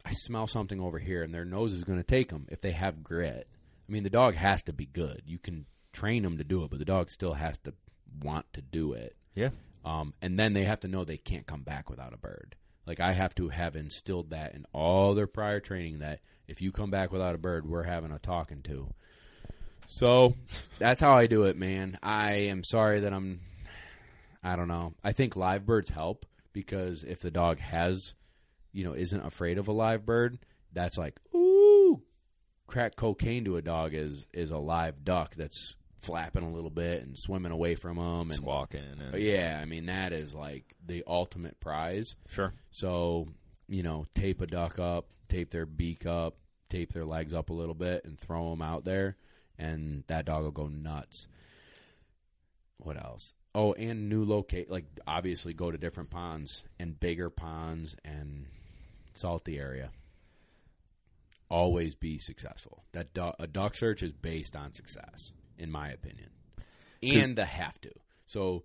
[0.05, 2.73] I smell something over here, and their nose is going to take them if they
[2.73, 3.47] have grit.
[3.89, 5.23] I mean, the dog has to be good.
[5.27, 7.75] You can train them to do it, but the dog still has to
[8.23, 9.15] want to do it.
[9.35, 9.51] Yeah.
[9.85, 12.57] Um, and then they have to know they can't come back without a bird.
[12.91, 16.19] Like I have to have instilled that in all their prior training that
[16.49, 18.93] if you come back without a bird, we're having a talking to.
[19.87, 20.35] So
[20.81, 22.01] that's how I do it, man.
[22.03, 23.43] I am sorry that I'm.
[24.43, 24.95] I don't know.
[25.05, 28.17] I think live birds help because if the dog has,
[28.73, 30.41] you know, isn't afraid of a live bird,
[30.73, 32.03] that's like ooh,
[32.67, 37.03] crack cocaine to a dog is is a live duck that's flapping a little bit
[37.03, 38.83] and swimming away from them and Squawking.
[39.13, 42.17] And, yeah, I mean that is like the ultimate prize.
[42.29, 42.53] Sure.
[42.71, 43.29] So,
[43.69, 46.37] you know, tape a duck up, tape their beak up,
[46.69, 49.17] tape their legs up a little bit, and throw them out there,
[49.59, 51.27] and that dog will go nuts.
[52.79, 53.35] What else?
[53.55, 58.47] Oh, and new locate, like obviously go to different ponds and bigger ponds and
[59.15, 59.91] salty area.
[61.51, 62.85] Always be successful.
[62.93, 66.31] That du- a duck search is based on success, in my opinion,
[67.03, 67.91] and the have to.
[68.27, 68.65] So,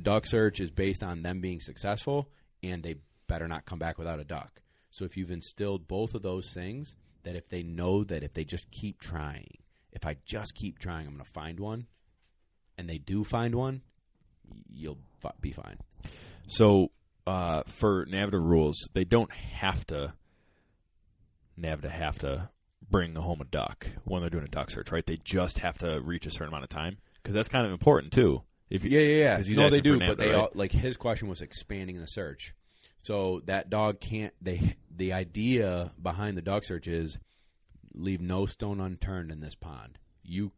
[0.00, 2.28] duck search is based on them being successful,
[2.62, 2.96] and they
[3.28, 4.60] better not come back without a duck.
[4.90, 8.44] So, if you've instilled both of those things, that if they know that if they
[8.44, 9.58] just keep trying,
[9.92, 11.86] if I just keep trying, I'm going to find one,
[12.76, 13.82] and they do find one,
[14.72, 14.98] you'll
[15.40, 15.78] be fine.
[16.46, 16.90] So
[17.26, 20.12] uh, for NAVHDA rules, they don't have to
[21.58, 22.48] NAVHDA have to
[22.94, 25.04] bring home a duck when they're doing a duck search, right?
[25.04, 28.12] They just have to reach a certain amount of time because that's kind of important
[28.12, 28.42] too.
[28.70, 29.56] If you, Yeah, yeah, yeah.
[29.56, 30.36] no, they do, but they right?
[30.36, 32.54] all, like his question was expanding the search.
[33.02, 34.32] So that dog can't.
[34.40, 37.18] They the idea behind the dog search is
[37.94, 39.98] leave no stone unturned in this pond.
[40.22, 40.52] You,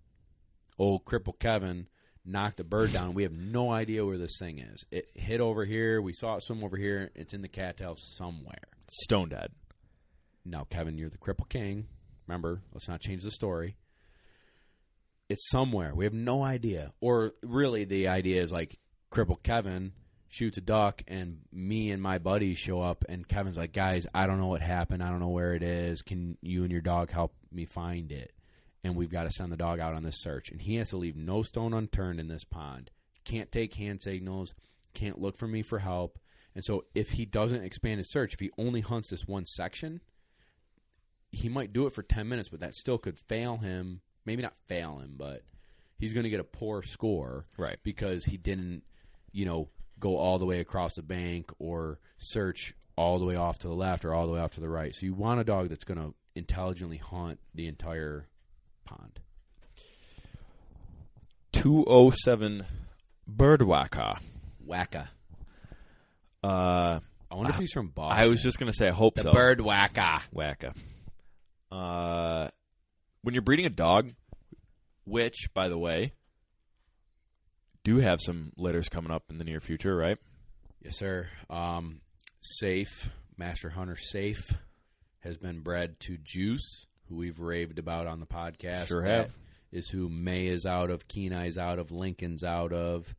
[0.78, 1.88] old cripple Kevin,
[2.22, 3.14] knocked a bird down.
[3.14, 4.84] We have no idea where this thing is.
[4.90, 6.02] It hit over here.
[6.02, 7.10] We saw it swim over here.
[7.14, 8.68] It's in the cattail somewhere.
[8.92, 9.52] stone dead.
[10.44, 11.86] Now, Kevin, you're the cripple king.
[12.26, 13.76] Remember, let's not change the story.
[15.28, 15.94] It's somewhere.
[15.94, 16.92] We have no idea.
[17.00, 18.78] Or really, the idea is like
[19.10, 19.92] cripple Kevin
[20.28, 24.26] shoots a duck, and me and my buddies show up, and Kevin's like, "Guys, I
[24.26, 25.02] don't know what happened.
[25.02, 26.02] I don't know where it is.
[26.02, 28.32] Can you and your dog help me find it?"
[28.84, 30.96] And we've got to send the dog out on this search, and he has to
[30.96, 32.90] leave no stone unturned in this pond.
[33.24, 34.54] Can't take hand signals.
[34.94, 36.18] Can't look for me for help.
[36.54, 40.00] And so if he doesn't expand his search, if he only hunts this one section,
[41.36, 44.00] he might do it for 10 minutes, but that still could fail him.
[44.24, 45.42] Maybe not fail him, but
[45.98, 47.78] he's going to get a poor score Right.
[47.82, 48.82] because he didn't,
[49.32, 49.68] you know,
[50.00, 53.74] go all the way across the bank or search all the way off to the
[53.74, 54.94] left or all the way off to the right.
[54.94, 58.26] So you want a dog that's going to intelligently hunt the entire
[58.84, 59.20] pond.
[61.52, 62.64] 207
[63.30, 64.18] Birdwhacker.
[64.66, 65.08] Wacka.
[66.42, 68.22] Uh, I wonder if he's from Boston.
[68.22, 69.32] I was just going to say, I hope the so.
[69.32, 70.74] bird wacka, wacka.
[71.76, 72.48] Uh,
[73.22, 74.12] when you're breeding a dog,
[75.04, 76.12] which, by the way,
[77.84, 80.18] do have some litters coming up in the near future, right?
[80.82, 81.28] Yes, sir.
[81.50, 82.00] Um,
[82.40, 84.52] Safe, Master Hunter Safe,
[85.20, 88.86] has been bred to Juice, who we've raved about on the podcast.
[88.86, 89.36] Sure have.
[89.72, 93.14] Is who May is out of, Kenai's out of, Lincoln's out of.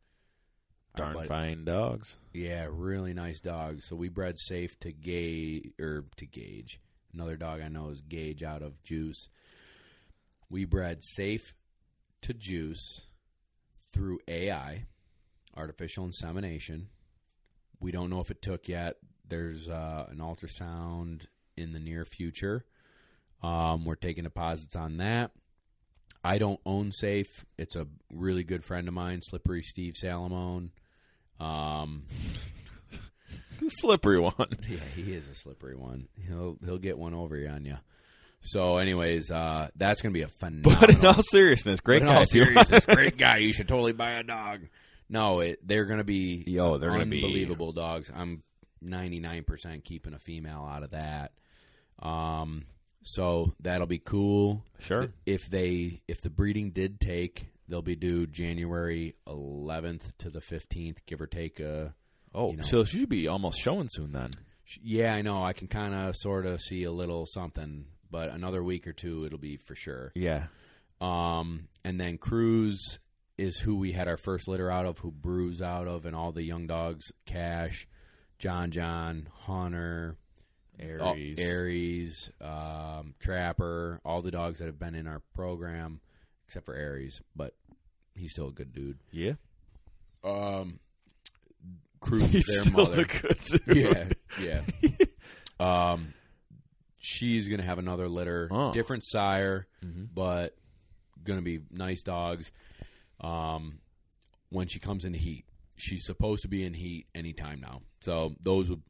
[0.95, 2.15] Darn fine dogs.
[2.33, 3.85] Yeah, really nice dogs.
[3.87, 6.79] So we bred Safe to Gauge or to Gauge.
[7.17, 9.27] Another dog I know is Gauge out of Juice.
[10.51, 11.55] We bred Safe
[12.21, 13.01] to Juice
[13.91, 14.85] through AI,
[15.55, 16.89] artificial insemination.
[17.79, 18.97] We don't know if it took yet.
[19.27, 22.63] There's uh, an ultrasound in the near future.
[23.41, 25.31] Um, we're taking deposits on that.
[26.23, 27.47] I don't own Safe.
[27.57, 30.69] It's a really good friend of mine, Slippery Steve Salamone.
[31.39, 32.03] Um,
[33.69, 34.33] slippery one.
[34.69, 36.07] yeah, he is a slippery one.
[36.27, 37.77] He'll he'll get one over you on you.
[38.41, 40.79] So, anyways, uh, that's gonna be a phenomenal.
[40.79, 42.17] But in all seriousness, great But in guy.
[42.19, 43.37] all seriousness, great guy.
[43.37, 44.61] You should totally buy a dog.
[45.09, 48.11] No, it, they're gonna be Yo, they're gonna be- unbelievable dogs.
[48.13, 48.43] I'm
[48.81, 51.31] 99 percent keeping a female out of that.
[51.99, 52.65] Um,
[53.03, 54.63] so that'll be cool.
[54.79, 55.07] Sure.
[55.25, 60.97] If they if the breeding did take, they'll be due January 11th to the 15th,
[61.05, 61.93] give or take a.
[62.37, 62.63] Oh, you know.
[62.63, 64.31] so she should be almost showing soon then.
[64.83, 65.43] Yeah, I know.
[65.43, 69.25] I can kind of sort of see a little something, but another week or two,
[69.25, 70.11] it'll be for sure.
[70.13, 70.47] Yeah.
[71.01, 72.99] Um, and then Cruz
[73.37, 76.31] is who we had our first litter out of, who Brews out of, and all
[76.31, 77.87] the young dogs, Cash,
[78.39, 80.17] John John, Hunter,
[80.99, 81.39] all- Aries.
[81.39, 86.01] Aries, um, Trapper, all the dogs that have been in our program,
[86.47, 87.55] except for Aries, but
[88.15, 88.99] he's still a good dude.
[89.11, 89.33] Yeah.
[90.23, 90.79] Um,
[91.99, 94.15] Cruz, He's their still mother, good dude.
[94.39, 94.61] yeah,
[95.59, 95.91] yeah.
[95.93, 96.13] um,
[96.97, 98.71] she's gonna have another litter, Oh.
[98.71, 100.09] different sire, Mhm.
[100.13, 100.55] but
[101.23, 102.51] gonna be nice dogs.
[103.19, 103.79] Um,
[104.49, 105.45] when she comes in heat,
[105.75, 107.81] she's supposed to be in heat anytime now.
[108.01, 108.81] So those would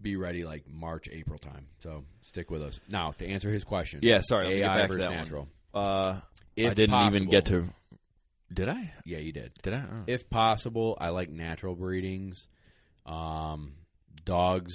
[0.00, 1.66] be ready like March, April time.
[1.78, 2.80] So stick with us.
[2.88, 4.00] Now to answer his question.
[4.02, 4.46] Yeah, sorry.
[4.46, 5.18] Let me get AI back to versus that one.
[5.18, 5.48] natural.
[5.72, 6.20] Uh,
[6.56, 7.68] If I didn't even possible- get to.
[8.52, 8.92] Did I?
[9.04, 9.52] Yeah, you did.
[9.62, 9.78] Did I?
[9.90, 10.04] Oh.
[10.06, 12.46] If possible, I like natural breedings.
[13.06, 13.74] Um,
[14.24, 14.72] dogs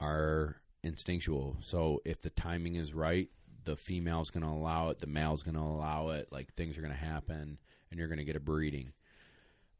[0.00, 3.28] are instinctual, so if the timing is right,
[3.64, 6.28] the female's going to allow it, the male's going to allow it.
[6.32, 7.58] Like things are going to happen,
[7.90, 8.92] and you're going to get a breeding.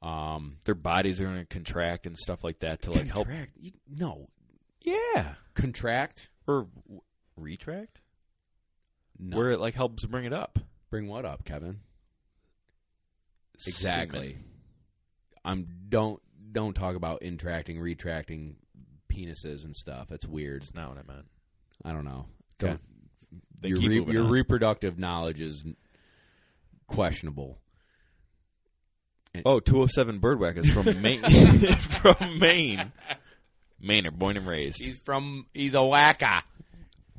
[0.02, 3.26] Um, Their bodies are going to contract and stuff like that to like help.
[3.26, 3.52] contract?
[3.58, 4.28] You- no,
[4.82, 5.34] Yeah.
[5.54, 6.28] contract.
[6.46, 7.00] Or w-
[7.36, 8.00] retract,
[9.18, 9.36] No.
[9.36, 10.58] where it like helps bring it up.
[10.90, 11.80] Bring what up, Kevin?
[13.66, 14.32] Exactly.
[14.32, 14.44] Semen.
[15.44, 16.22] I'm don't
[16.52, 18.56] don't talk about intracting, retracting
[19.12, 20.10] penises and stuff.
[20.10, 20.62] It's weird.
[20.62, 21.26] That's not what I meant.
[21.84, 22.26] I don't know.
[22.62, 22.72] Okay.
[22.72, 22.80] Don't-
[23.62, 25.64] your keep re- your reproductive knowledge is
[26.86, 27.58] questionable.
[29.44, 31.22] Oh, 207 Birdwhack is from Maine.
[31.78, 32.92] from Maine.
[33.82, 34.82] Mainer, born and raised.
[34.82, 36.42] He's from he's a wacka.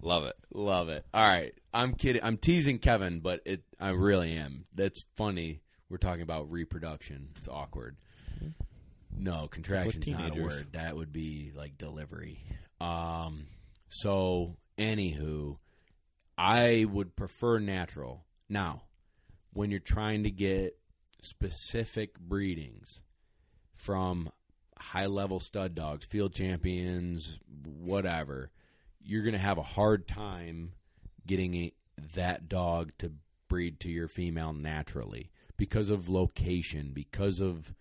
[0.01, 0.35] Love it.
[0.53, 1.05] Love it.
[1.13, 1.53] All right.
[1.73, 2.23] I'm kidding.
[2.23, 4.65] I'm teasing Kevin, but it I really am.
[4.73, 5.61] That's funny.
[5.89, 7.29] We're talking about reproduction.
[7.37, 7.97] It's awkward.
[9.17, 10.57] No, contraction's not a teenagers.
[10.57, 10.73] word.
[10.73, 12.39] That would be like delivery.
[12.79, 13.47] Um
[13.89, 15.57] so anywho,
[16.37, 18.25] I would prefer natural.
[18.49, 18.83] Now,
[19.53, 20.77] when you're trying to get
[21.21, 23.01] specific breedings
[23.75, 24.29] from
[24.77, 28.51] high level stud dogs, field champions, whatever,
[29.03, 30.73] you're going to have a hard time
[31.25, 31.73] getting a,
[32.13, 33.11] that dog to
[33.47, 37.73] breed to your female naturally because of location, because of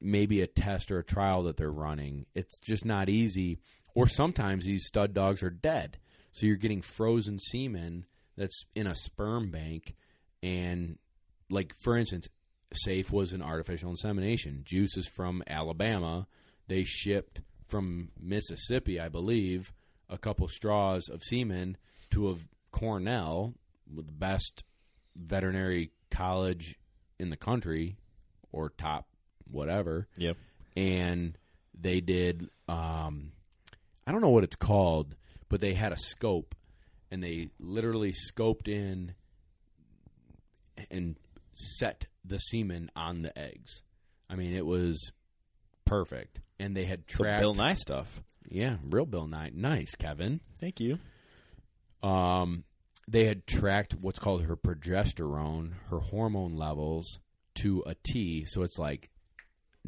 [0.00, 2.26] maybe a test or a trial that they're running.
[2.34, 3.58] It's just not easy.
[3.94, 5.98] Or sometimes these stud dogs are dead.
[6.32, 8.04] So you're getting frozen semen
[8.36, 9.94] that's in a sperm bank.
[10.42, 10.98] And,
[11.48, 12.28] like, for instance,
[12.74, 14.62] Safe was an artificial insemination.
[14.64, 16.26] Juice is from Alabama.
[16.68, 19.72] They shipped from Mississippi, I believe,
[20.10, 21.76] a couple straws of semen
[22.10, 22.36] to a
[22.72, 23.54] Cornell,
[23.86, 24.64] the best
[25.14, 26.78] veterinary college
[27.18, 27.96] in the country,
[28.52, 29.06] or top
[29.50, 30.36] whatever Yep.
[30.76, 31.36] and
[31.78, 32.48] they did.
[32.68, 33.32] Um,
[34.06, 35.14] I don't know what it's called,
[35.48, 36.54] but they had a scope,
[37.10, 39.14] and they literally scoped in
[40.90, 41.16] and
[41.54, 43.82] set the semen on the eggs.
[44.28, 45.12] I mean, it was
[45.84, 47.40] perfect, and they had tracked.
[47.40, 48.20] Bill Nye stuff.
[48.48, 49.50] Yeah, real Bill Nye.
[49.54, 50.40] Nice, Kevin.
[50.60, 50.98] Thank you.
[52.02, 52.64] Um,
[53.08, 57.20] they had tracked what's called her progesterone, her hormone levels
[57.56, 58.44] to a T.
[58.46, 59.10] So it's like,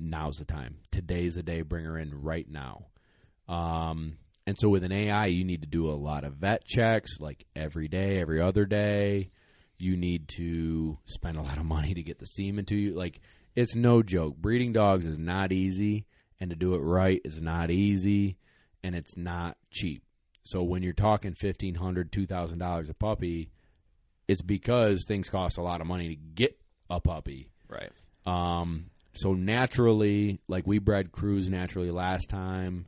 [0.01, 0.79] now's the time.
[0.91, 1.63] Today's the day.
[1.63, 2.87] Bring her in right now.
[3.49, 7.21] Um, and so with an AI, you need to do a lot of vet checks,
[7.21, 9.31] like every day, every other day.
[9.79, 12.95] You need to spend a lot of money to get the semen to you.
[12.95, 13.21] Like
[13.55, 14.37] it's no joke.
[14.37, 16.07] Breeding dogs is not easy,
[16.41, 18.39] and to do it right is not easy,
[18.83, 20.03] and it's not cheap.
[20.45, 23.51] So when you're talking fifteen hundred, two thousand dollars a puppy,
[24.27, 27.51] it's because things cost a lot of money to get a puppy.
[27.69, 27.91] Right.
[28.25, 28.87] Um,
[29.19, 32.87] so naturally, like we bred Cruz naturally last time.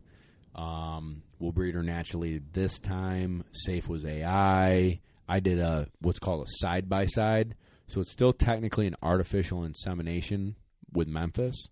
[0.54, 3.44] Um, we'll breed her naturally this time.
[3.52, 5.00] Safe was AI.
[5.28, 7.54] I did a what's called a side by side.
[7.88, 10.54] So it's still technically an artificial insemination
[10.92, 11.66] with Memphis,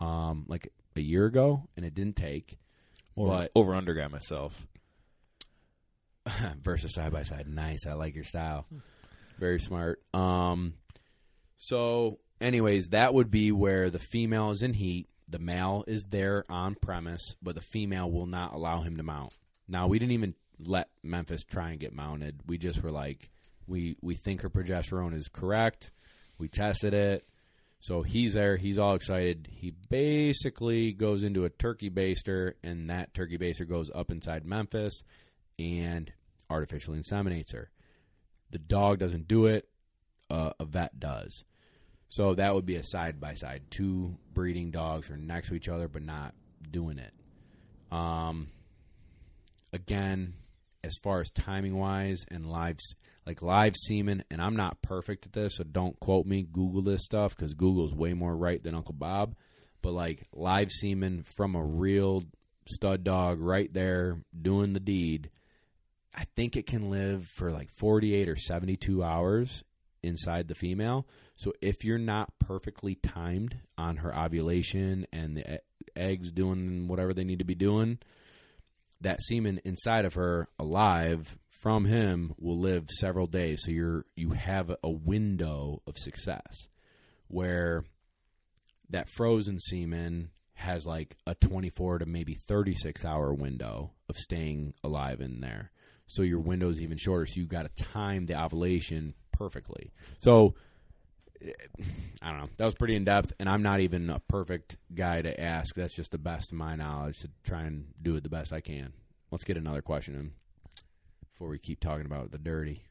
[0.00, 2.58] um, like a year ago, and it didn't take.
[3.16, 4.66] More But- over under guy myself.
[6.62, 7.48] versus side by side.
[7.48, 7.86] Nice.
[7.86, 8.66] I like your style.
[9.38, 10.00] Very smart.
[10.14, 10.74] Um
[11.56, 16.44] so anyways, that would be where the female is in heat, the male is there
[16.48, 19.32] on premise, but the female will not allow him to mount.
[19.68, 22.40] Now, we didn't even let Memphis try and get mounted.
[22.46, 23.30] We just were like
[23.66, 25.90] we we think her progesterone is correct.
[26.38, 27.26] We tested it.
[27.82, 29.48] So he's there, he's all excited.
[29.50, 35.02] He basically goes into a turkey baster and that turkey baster goes up inside Memphis
[35.58, 36.12] and
[36.50, 37.70] artificially inseminates her.
[38.50, 39.66] The dog doesn't do it,
[40.28, 41.44] uh, a vet does.
[42.10, 43.62] So that would be a side by side.
[43.70, 46.34] Two breeding dogs are next to each other, but not
[46.68, 47.12] doing it.
[47.92, 48.48] Um,
[49.72, 50.34] again,
[50.82, 52.78] as far as timing wise and live,
[53.26, 56.42] like live semen, and I'm not perfect at this, so don't quote me.
[56.42, 59.36] Google this stuff because Google's way more right than Uncle Bob.
[59.80, 62.24] But like live semen from a real
[62.66, 65.30] stud dog right there doing the deed,
[66.12, 69.62] I think it can live for like 48 or 72 hours
[70.02, 71.06] inside the female.
[71.36, 75.60] So if you're not perfectly timed on her ovulation and the
[75.96, 77.98] eggs doing whatever they need to be doing,
[79.00, 83.60] that semen inside of her alive from him will live several days.
[83.64, 86.68] So you're you have a window of success
[87.28, 87.84] where
[88.90, 95.20] that frozen semen has like a 24 to maybe 36 hour window of staying alive
[95.20, 95.70] in there.
[96.06, 97.24] So your window is even shorter.
[97.24, 99.90] So you've got to time the ovulation perfectly.
[100.18, 100.54] So
[102.20, 102.50] I don't know.
[102.58, 105.74] That was pretty in depth, and I'm not even a perfect guy to ask.
[105.74, 108.60] That's just the best of my knowledge to try and do it the best I
[108.60, 108.92] can.
[109.30, 110.32] Let's get another question in
[111.32, 112.82] before we keep talking about the dirty.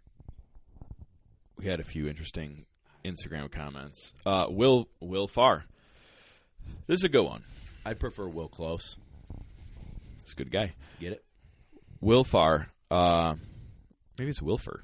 [1.55, 2.65] We had a few interesting
[3.05, 4.11] Instagram comments.
[4.25, 5.65] Uh, Will Will Farr.
[6.87, 7.43] This is a good one.
[7.85, 8.97] I prefer Will Close.
[10.23, 10.73] He's a good guy.
[10.99, 11.23] Get it?
[12.01, 12.71] Will Farr.
[12.89, 13.35] Uh,
[14.17, 14.83] maybe it's Wilfer.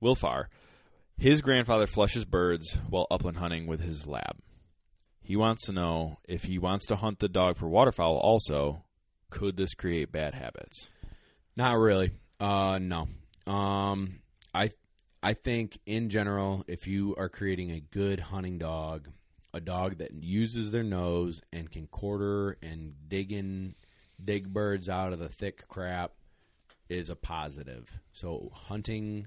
[0.00, 0.48] Will Farr.
[1.18, 4.36] His grandfather flushes birds while upland hunting with his lab.
[5.22, 8.84] He wants to know if he wants to hunt the dog for waterfowl also,
[9.30, 10.90] could this create bad habits?
[11.56, 12.12] Not really.
[12.38, 13.08] Uh, no.
[13.50, 14.20] Um,
[14.54, 14.70] I
[15.22, 19.08] I think in general, if you are creating a good hunting dog,
[19.54, 23.74] a dog that uses their nose and can quarter and dig in,
[24.22, 26.12] dig birds out of the thick crap,
[26.88, 27.90] is a positive.
[28.12, 29.26] So hunting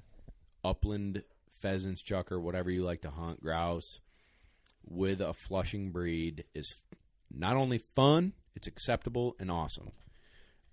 [0.64, 1.24] upland
[1.62, 4.00] pheasants, chukar, whatever you like to hunt, grouse,
[4.88, 6.76] with a flushing breed is
[7.32, 9.92] not only fun, it's acceptable and awesome.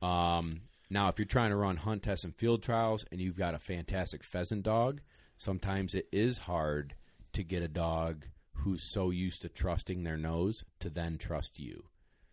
[0.02, 3.54] Um, now, if you're trying to run hunt tests and field trials and you've got
[3.54, 5.00] a fantastic pheasant dog,
[5.38, 6.94] sometimes it is hard
[7.32, 11.84] to get a dog who's so used to trusting their nose to then trust you.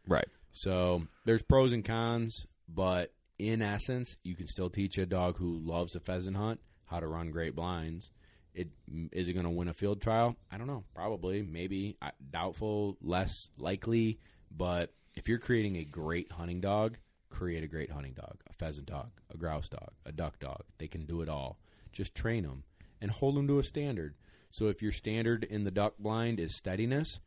[0.08, 0.28] Right.
[0.52, 5.60] So there's pros and cons, but in essence, you can still teach a dog who
[5.60, 8.12] loves a pheasant hunt how to run great blinds.
[8.54, 8.70] It
[9.12, 10.36] is it going to win a field trial?
[10.52, 10.84] I don't know.
[10.94, 11.98] Probably, maybe,
[12.32, 14.20] doubtful, less likely.
[14.56, 16.98] But if you're creating a great hunting dog,
[17.30, 20.62] create a great hunting dog, a pheasant dog, a grouse dog, a duck dog.
[20.78, 21.58] They can do it all.
[21.92, 22.64] Just train them
[23.02, 24.16] and hold them to a standard.
[24.52, 27.20] So if your standard in the duck blind is steadiness,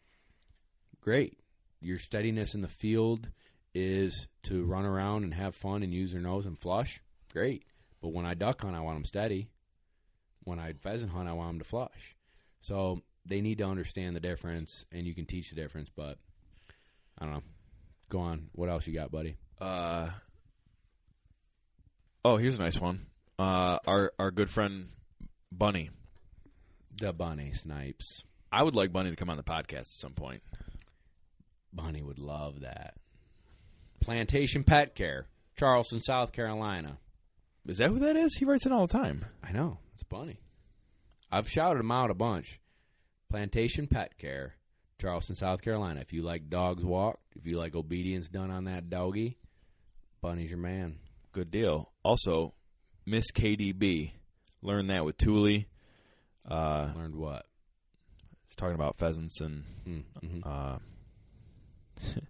[1.01, 1.41] great.
[1.81, 3.29] Your steadiness in the field
[3.75, 7.01] is to run around and have fun and use their nose and flush,
[7.33, 7.65] great.
[8.01, 9.49] But when I duck on, I want them steady.
[10.47, 12.15] When I pheasant hunt, I want them to flush.
[12.61, 15.91] So they need to understand the difference, and you can teach the difference.
[15.95, 16.19] But
[17.19, 17.43] I don't know.
[18.09, 18.49] Go on.
[18.53, 19.37] What else you got, buddy?
[19.61, 20.11] Uh,
[22.25, 23.07] oh, here's a nice one.
[23.41, 24.89] Uh, our our good friend
[25.51, 25.91] Bunny.
[26.97, 28.23] The Bunny Snipes.
[28.53, 30.43] I would like Bunny to come on the podcast at some point.
[31.73, 32.95] Bunny would love that.
[34.01, 35.27] Plantation Pet Care,
[35.59, 36.99] Charleston, South Carolina.
[37.67, 38.37] Is that who that is?
[38.37, 39.25] He writes it all the time.
[39.43, 39.79] I know.
[39.97, 40.39] It's Bunny.
[41.33, 42.61] I've shouted him out a bunch.
[43.31, 44.55] Plantation Pet Care,
[45.01, 46.01] Charleston, South Carolina.
[46.01, 49.39] If you like dogs walked, if you like obedience done on that doggy,
[50.21, 50.99] Bunny's your man.
[51.33, 51.91] Good deal.
[52.03, 52.53] Also,
[53.07, 54.13] Miss KDB.
[54.63, 55.63] Learned that with Thule.
[56.49, 57.47] Uh, Learned what?
[58.49, 60.41] he's talking about pheasants and Mm-hmm.
[60.45, 60.77] uh,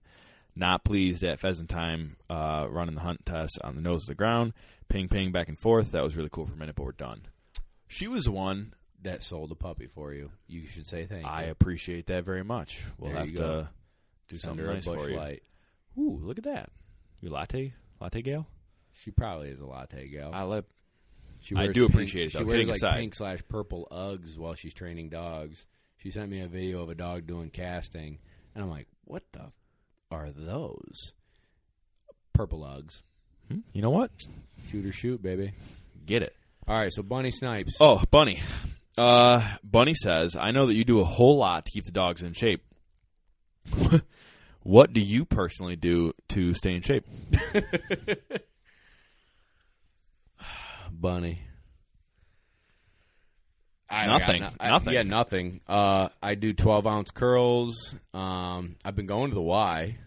[0.57, 4.15] not pleased at pheasant time uh, running the hunt test on the nose of the
[4.15, 4.53] ground.
[4.89, 5.91] Ping, ping, back and forth.
[5.93, 7.23] That was really cool for a minute, but we're done.
[7.89, 8.75] She was the one.
[9.03, 10.31] that sold a puppy for you.
[10.49, 11.29] You should say thank you.
[11.29, 11.51] I you.
[11.53, 12.83] appreciate that very much.
[12.99, 13.69] We'll There have you to go.
[14.29, 15.17] do Send something her a nice for Busch you.
[15.17, 15.43] Light.
[15.99, 16.71] Ooh, look at that.
[17.21, 18.47] You latte, latte gal.
[18.95, 20.31] She probably is a latte gal.
[20.35, 20.65] I let.
[21.41, 22.97] She I do pink- appreciate it, She wears Kidding like aside.
[22.99, 25.65] pink slash purple Uggs while she's training dogs.
[25.99, 28.19] She sent me a video of a dog doing casting,
[28.55, 29.53] and I'm like, "What the
[30.11, 31.13] are those?"
[32.33, 33.01] Purple Uggs.
[33.49, 34.11] Hmm, You know what?
[34.71, 35.53] Shoot or shoot, baby.
[36.05, 36.35] Get it.
[36.69, 37.77] All right, so Bunny Snipes.
[37.81, 38.41] Oh, Bunny.
[38.99, 42.23] Uh, Bunny says, I know that you do a whole lot to keep the dogs
[42.23, 42.65] in shape.
[44.63, 47.05] what do you personally do to stay in shape?
[50.91, 51.41] Bunny.
[53.89, 54.43] I Nothing.
[54.43, 54.93] got no- I- Nothing.
[54.95, 55.61] yeah, nothing.
[55.69, 57.95] Uh, I do 12 ounce curls.
[58.13, 59.99] Um, I've been going to the Y.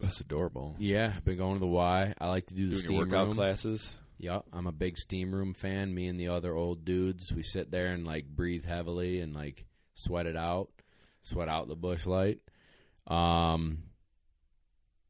[0.00, 0.74] That's adorable.
[0.80, 2.12] Yeah, I've been going to the Y.
[2.20, 3.36] I like to do the Doing steam your workout room.
[3.36, 3.96] classes.
[4.22, 5.92] Yep, I'm a big steam room fan.
[5.94, 9.64] Me and the other old dudes, we sit there and like breathe heavily and like
[9.94, 10.68] sweat it out,
[11.22, 12.38] sweat out the Busch Light.
[13.08, 13.82] Um,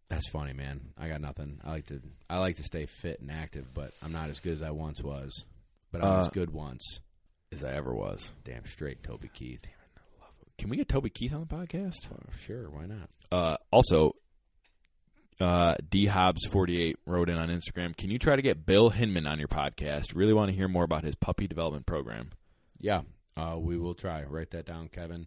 [0.08, 0.80] that's funny, man.
[0.98, 1.60] I got nothing.
[1.62, 2.00] I like to
[2.30, 5.02] I like to stay fit and active, but I'm not as good as I once
[5.02, 5.44] was.
[5.90, 7.00] But I was Uh, good once.
[7.52, 8.32] As I ever was.
[8.44, 9.60] Damn straight, Toby Keith.
[10.56, 11.96] Can we get Toby Keith on the podcast?
[12.10, 13.10] Oh, sure, why not?
[13.30, 14.12] Uh, also,
[15.40, 17.96] uh, D Hobbs forty eight wrote in on Instagram.
[17.96, 20.14] Can you try to get Bill Hillman on your podcast?
[20.14, 22.30] Really want to hear more about his puppy development program.
[22.80, 23.02] Yeah,
[23.36, 24.24] uh, we will try.
[24.24, 25.26] Write that down, Kevin.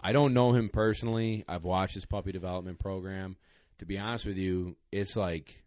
[0.00, 1.44] I don't know him personally.
[1.46, 3.36] I've watched his puppy development program.
[3.78, 5.62] To be honest with you, it's like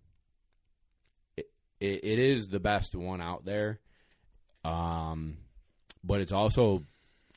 [1.38, 3.80] it, it, it is the best one out there.
[4.64, 5.38] Um,
[6.04, 6.82] but it's also,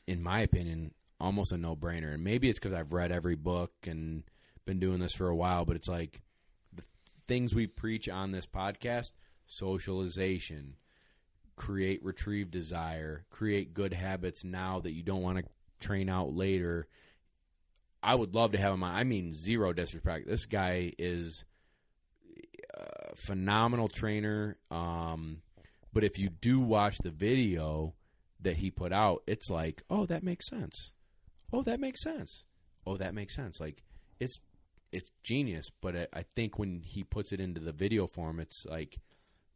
[0.07, 2.13] in my opinion, almost a no brainer.
[2.13, 4.23] And maybe it's because I've read every book and
[4.65, 5.65] been doing this for a while.
[5.65, 6.21] But it's like
[7.29, 9.11] things we preach on this podcast:
[9.45, 10.75] socialization,
[11.55, 15.43] create retrieve desire, create good habits now that you don't want to
[15.79, 16.87] train out later.
[18.01, 18.95] I would love to have him on.
[18.95, 20.27] I mean, zero disrespect.
[20.27, 21.45] This guy is
[22.73, 24.57] a phenomenal trainer.
[24.71, 25.41] Um,
[25.93, 27.93] but if you do watch the video
[28.41, 30.91] that he put out, it's like, oh, that makes sense.
[31.53, 32.45] Oh, that makes sense.
[32.87, 33.59] Oh, that makes sense.
[33.59, 33.83] Like
[34.19, 34.39] it's
[34.91, 35.69] it's genius.
[35.81, 38.97] But I, I think when he puts it into the video form, it's like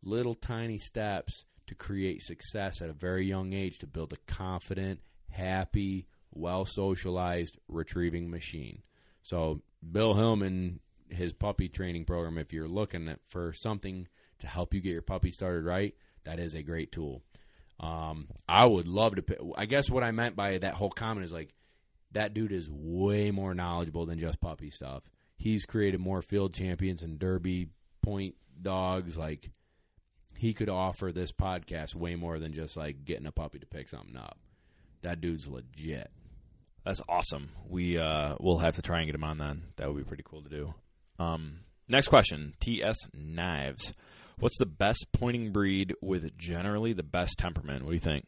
[0.03, 4.99] little tiny steps to create success at a very young age to build a confident,
[5.29, 8.81] happy, well socialized retrieving machine.
[9.21, 9.61] So
[9.91, 10.79] Bill Hillman,
[11.09, 14.07] his puppy training program, if you're looking at, for something
[14.39, 17.23] to help you get your puppy started right, that is a great tool.
[17.79, 19.53] Um, I would love to.
[19.57, 21.53] I guess what I meant by that whole comment is like
[22.11, 25.03] that dude is way more knowledgeable than just puppy stuff.
[25.43, 27.67] He's created more field champions and derby
[28.01, 29.17] point dogs.
[29.17, 29.49] Like
[30.37, 33.89] he could offer this podcast way more than just like getting a puppy to pick
[33.89, 34.37] something up.
[35.01, 36.09] That dude's legit.
[36.85, 37.49] That's awesome.
[37.67, 39.63] We uh, we'll have to try and get him on then.
[39.75, 40.73] That would be pretty cool to do.
[41.19, 42.95] Um, next question: T.S.
[43.13, 43.91] Knives.
[44.39, 47.83] What's the best pointing breed with generally the best temperament?
[47.83, 48.27] What do you think?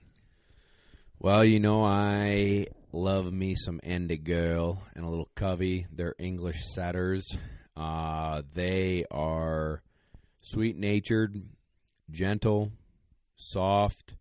[1.17, 5.85] Well, you know, I love me some Andy Girl and a little Covey.
[5.91, 7.37] They're English setters.
[7.75, 9.81] Uh, they are
[10.41, 11.43] sweet natured,
[12.09, 12.71] gentle,
[13.35, 14.15] soft,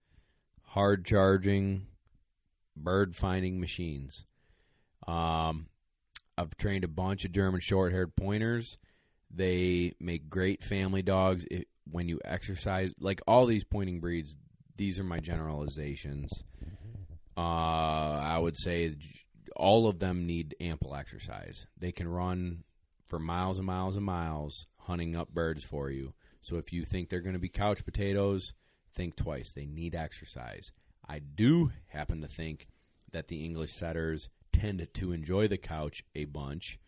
[0.63, 1.87] hard charging,
[2.77, 4.25] bird finding machines.
[5.07, 5.67] Um,
[6.37, 8.77] I've trained a bunch of German short haired pointers.
[9.31, 12.93] They make great family dogs it, when you exercise.
[12.99, 14.35] Like all these pointing breeds,
[14.77, 16.43] these are my generalizations.
[17.37, 18.95] Uh, I would say
[19.57, 21.67] all of them need ample exercise.
[21.79, 22.65] They can run
[23.07, 26.15] for miles and miles and miles hunting up birds for you.
[26.43, 28.53] So if you think they're going to be couch potatoes,
[28.95, 29.53] think twice.
[29.53, 30.73] They need exercise.
[31.09, 32.67] I do happen to think
[33.13, 36.79] that the English setters tend to enjoy the couch a bunch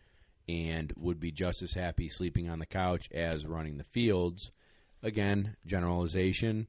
[0.47, 4.51] and would be just as happy sleeping on the couch as running the fields.
[5.03, 6.67] Again, generalization.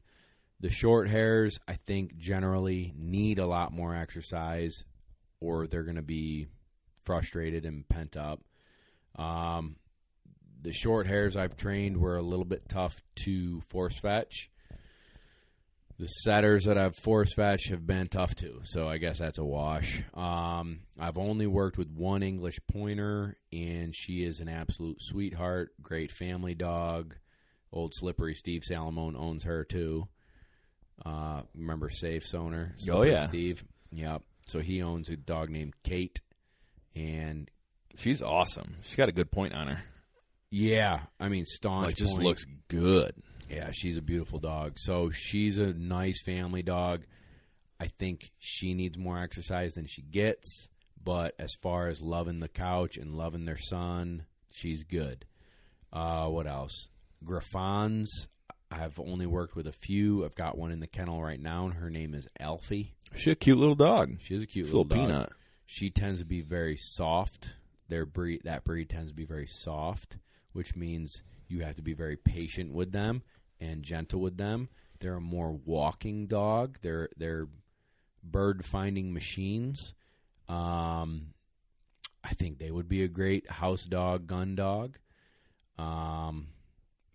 [0.60, 4.84] The short hairs, I think, generally need a lot more exercise,
[5.40, 6.48] or they're going to be
[7.04, 8.40] frustrated and pent up.
[9.16, 9.76] Um,
[10.60, 14.50] the short hairs I've trained were a little bit tough to force fetch.
[15.98, 19.44] The setters that I've force fetched have been tough too, so I guess that's a
[19.44, 20.04] wash.
[20.14, 26.12] Um, I've only worked with one English pointer, and she is an absolute sweetheart, great
[26.12, 27.16] family dog.
[27.72, 30.08] Old slippery Steve Salamone owns her too.
[31.04, 32.74] Uh, remember Safe's owner?
[32.90, 33.28] Oh, yeah.
[33.28, 33.64] Steve.
[33.92, 34.22] Yep.
[34.46, 36.20] So he owns a dog named Kate,
[36.94, 37.50] and
[37.98, 38.76] She's awesome.
[38.82, 39.82] She's got a good point on her.
[40.50, 41.88] yeah, I mean staunch.
[41.88, 42.24] Like, just point.
[42.24, 43.12] looks good.
[43.50, 44.78] Yeah, she's a beautiful dog.
[44.78, 47.02] So she's a nice family dog.
[47.80, 50.68] I think she needs more exercise than she gets,
[51.02, 55.24] but as far as loving the couch and loving their son, she's good.
[55.92, 56.88] Uh, what else?
[57.24, 58.28] Griffons.
[58.70, 60.24] I've only worked with a few.
[60.24, 62.94] I've got one in the kennel right now, and her name is Alfie.
[63.14, 64.16] She's a cute little dog.
[64.20, 65.08] She's a cute She's little, little dog.
[65.08, 65.32] peanut.
[65.66, 67.50] She tends to be very soft.
[67.88, 70.18] Their breed, that breed, tends to be very soft,
[70.52, 73.22] which means you have to be very patient with them
[73.60, 74.68] and gentle with them.
[75.00, 76.78] They're a more walking dog.
[76.82, 77.48] They're they're
[78.22, 79.94] bird finding machines.
[80.48, 81.28] Um,
[82.24, 84.98] I think they would be a great house dog, gun dog.
[85.78, 86.48] Um,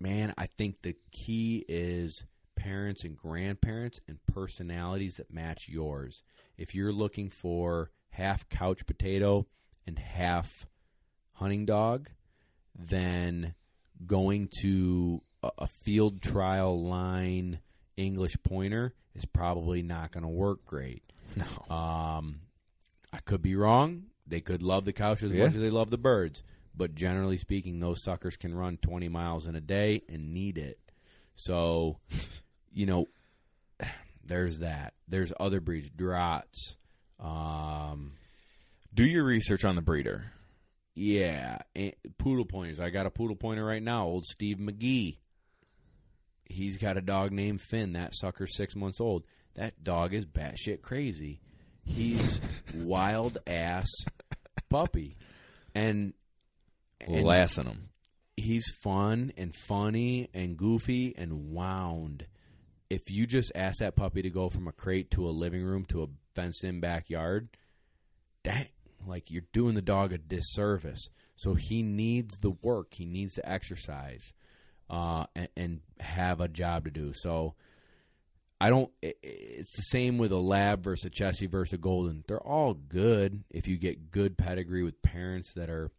[0.00, 2.24] man, I think the key is
[2.56, 6.22] parents and grandparents and personalities that match yours.
[6.56, 9.46] If you're looking for half couch potato
[9.86, 10.66] and half
[11.32, 12.10] hunting dog,
[12.74, 13.54] then
[14.06, 17.58] going to a, field trial line
[17.96, 21.02] English pointer is probably not going to work great.
[21.36, 21.74] No.
[21.74, 22.40] Um,
[23.12, 24.04] I could be wrong.
[24.26, 25.44] They could love the couch as Yeah.
[25.46, 26.42] much as they love the birds,
[26.76, 30.78] but generally speaking, those suckers can run 20 miles in a day and need it.
[31.36, 31.98] So,
[32.72, 33.06] you know,
[34.24, 34.94] there's that.
[35.08, 36.76] There's other breeds, Drahts.
[37.20, 38.12] Um,
[38.92, 40.24] Do your research on the breeder.
[40.94, 42.80] yeah, and poodle pointers.
[42.80, 45.18] I got a poodle pointer right now, old Steve McGee.
[46.44, 47.94] He's got a dog named Finn.
[47.94, 49.24] That sucker's six months old.
[49.54, 51.40] That dog is batshit crazy.
[51.84, 52.40] He's
[52.74, 53.86] wild ass
[54.68, 55.16] puppy,
[55.74, 56.12] and,
[57.04, 57.88] and Lassing him.
[58.36, 62.26] he's fun and funny and goofy and wound.
[62.90, 65.84] If you just ask that puppy to go from a crate to a living room
[65.86, 67.48] to a fenced in backyard,
[68.42, 68.68] dang,
[69.06, 71.08] like you're doing the dog a disservice.
[71.36, 74.32] So he needs the work, he needs to exercise,
[74.88, 77.12] uh, and, and have a job to do.
[77.14, 77.54] So
[78.60, 78.90] I don't.
[79.02, 82.24] It's the same with a lab versus a Chessie versus a golden.
[82.28, 85.90] They're all good if you get good pedigree with parents that are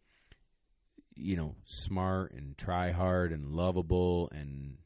[1.16, 4.76] you know, smart and try hard and lovable and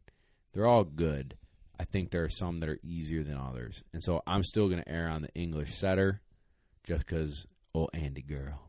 [0.53, 1.37] they're all good.
[1.78, 3.83] I think there are some that are easier than others.
[3.93, 6.20] And so I'm still going to err on the English setter
[6.85, 8.61] just because, oh, Andy girl.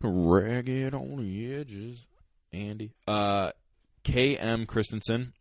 [0.00, 2.06] Ragged on the edges.
[2.52, 2.92] Andy.
[3.06, 3.50] Uh,
[4.02, 4.66] K.M.
[4.66, 5.34] Christensen.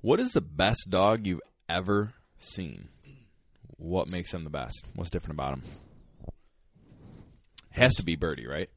[0.00, 2.88] What is the best dog you've ever seen?
[3.76, 4.84] What makes him the best?
[4.94, 5.62] What's different about him?
[7.70, 8.68] Has to be Birdie, right?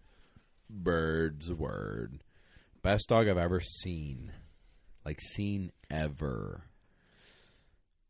[0.70, 2.24] Bird's word.
[2.82, 4.32] Best dog I've ever seen.
[5.06, 6.64] Like, seen ever.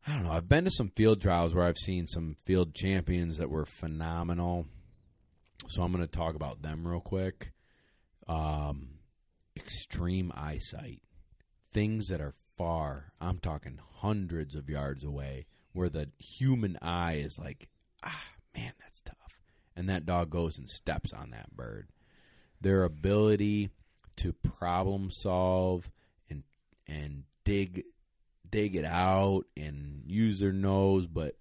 [0.08, 0.32] I don't know.
[0.32, 4.68] I've been to some field trials where I've seen some field champions that were phenomenal.
[5.68, 7.52] So I'm going to talk about them real quick.
[8.28, 8.90] Um,
[9.58, 11.02] extreme eyesight.
[11.74, 17.38] Things that are far, I'm talking hundreds of yards away, where the human eye is
[17.38, 17.68] like,
[18.04, 18.24] ah,
[18.56, 19.16] man, that's tough.
[19.76, 21.90] And that dog goes and steps on that bird.
[22.66, 23.70] Their ability
[24.18, 25.88] to problem solve
[26.32, 26.42] and
[26.88, 27.84] and dig
[28.50, 31.36] dig it out and use their nose, but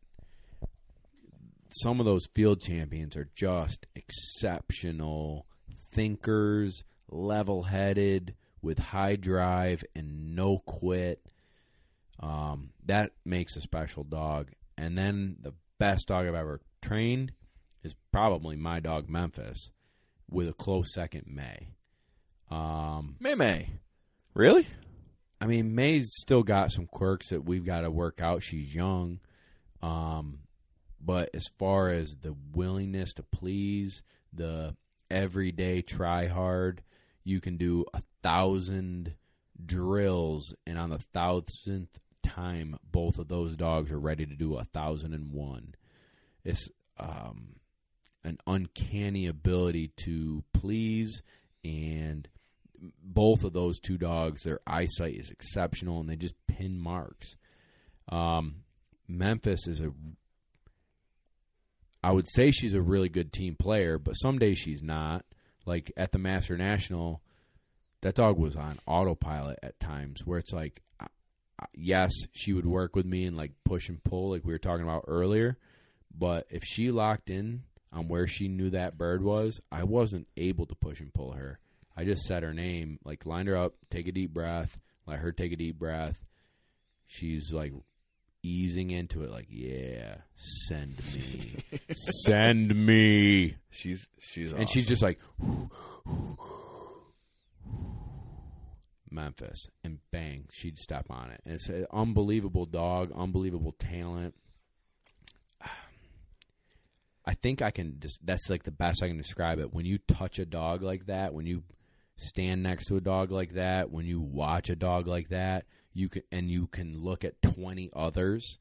[1.71, 5.47] some of those field champions are just exceptional
[5.91, 11.25] thinkers, level headed, with high drive and no quit.
[12.21, 14.51] Um, that makes a special dog.
[14.77, 17.33] And then the best dog I've ever trained
[17.83, 19.71] is probably my dog Memphis,
[20.35, 21.69] with a close second May.
[22.51, 23.71] Um, May May.
[24.35, 24.67] Really?
[25.41, 28.43] I mean, May's still got some quirks that we've got to work out.
[28.43, 29.21] She's young.
[29.83, 30.41] Um,
[31.01, 34.03] but as far as the willingness to please,
[34.33, 34.75] the
[35.11, 36.83] everyday try hard,
[37.25, 39.15] you can do a thousand
[39.65, 44.65] drills, and on the thousandth time, both of those dogs are ready to do a
[44.65, 45.75] thousand and one.
[46.45, 47.57] It's um,
[48.25, 51.23] an uncanny ability to please,
[51.63, 52.29] and
[53.03, 57.37] both of those two dogs, their eyesight is exceptional, and they just pin marks.
[58.09, 58.57] Um,
[59.09, 59.93] Memphis is a
[62.05, 65.25] I would say she's a really good team player, but some days she's not.
[65.65, 67.23] Like at the Master National,
[68.03, 70.83] that dog was on autopilot at times where it's like,
[71.73, 74.85] yes, she would work with me and like push and pull, like we were talking
[74.85, 75.57] about earlier.
[76.15, 77.63] But if she locked in
[77.95, 81.59] on where she knew that bird was, I wasn't able to push and pull her.
[81.97, 85.33] I just said her name, like lined her up, take a deep breath, let her
[85.33, 86.19] take a deep breath.
[87.07, 87.73] She's like
[88.43, 90.17] easing into it, like, yeah,
[90.69, 91.57] send me,
[92.25, 93.57] send me.
[93.71, 95.21] She's she's And she's just like
[99.11, 101.41] Memphis, and bang, she'd step on it.
[101.45, 104.35] And it's an unbelievable dog, unbelievable talent.
[107.27, 109.73] I think I can just that's like the best I can describe it.
[109.73, 111.63] When you touch a dog like that, when you
[112.17, 116.09] stand next to a dog like that, when you watch a dog like that, you
[116.09, 118.59] can and you can look at 20 others,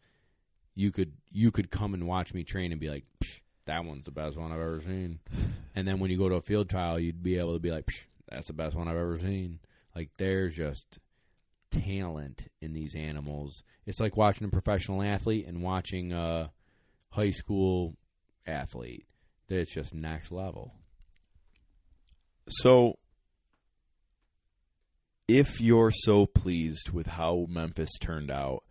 [0.76, 4.06] you could you could come and watch me train and be like, Psh, that one's
[4.06, 5.20] the best one I've ever seen.
[5.76, 7.88] And then when you go to a field trial, you'd be able to be like,
[7.88, 9.58] Psh, that's the best one I've ever seen.
[9.96, 11.00] Like there's just
[11.72, 13.64] talent in these animals.
[13.88, 16.52] It's like watching a professional athlete and watching a
[17.10, 17.96] high school
[18.46, 19.06] athlete.
[19.48, 20.74] That it's just next level.
[22.48, 22.94] So,
[25.28, 28.64] if you're so pleased with how Memphis turned out,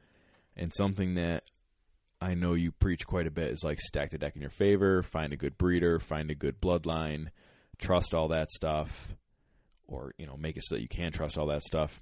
[0.56, 1.44] and something that
[2.20, 5.02] I know you preach quite a bit is like stack the deck in your favor,
[5.02, 7.28] find a good breeder, find a good bloodline,
[7.78, 9.16] trust all that stuff,
[9.88, 12.00] or you know make it so that you can trust all that stuff.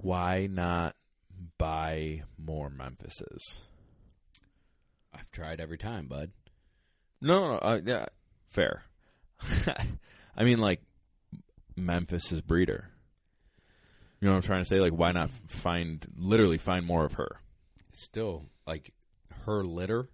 [0.00, 0.96] Why not
[1.56, 3.67] buy more Memphises?
[5.18, 6.30] I've tried every time, bud.
[7.20, 8.06] No, no, uh, yeah,
[8.48, 8.84] fair.
[10.36, 10.80] I mean, like
[11.76, 12.90] Memphis's breeder.
[14.20, 14.80] You know what I'm trying to say?
[14.80, 17.40] Like, why not find literally find more of her?
[17.92, 18.92] Still, like
[19.46, 20.08] her litter,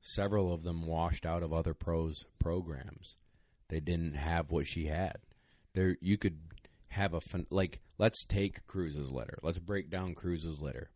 [0.00, 3.16] several of them washed out of other pros programs.
[3.68, 5.18] They didn't have what she had.
[5.72, 6.38] There, you could
[6.88, 7.80] have a fun, like.
[7.96, 9.38] Let's take Cruz's litter.
[9.40, 10.90] Let's break down Cruz's litter.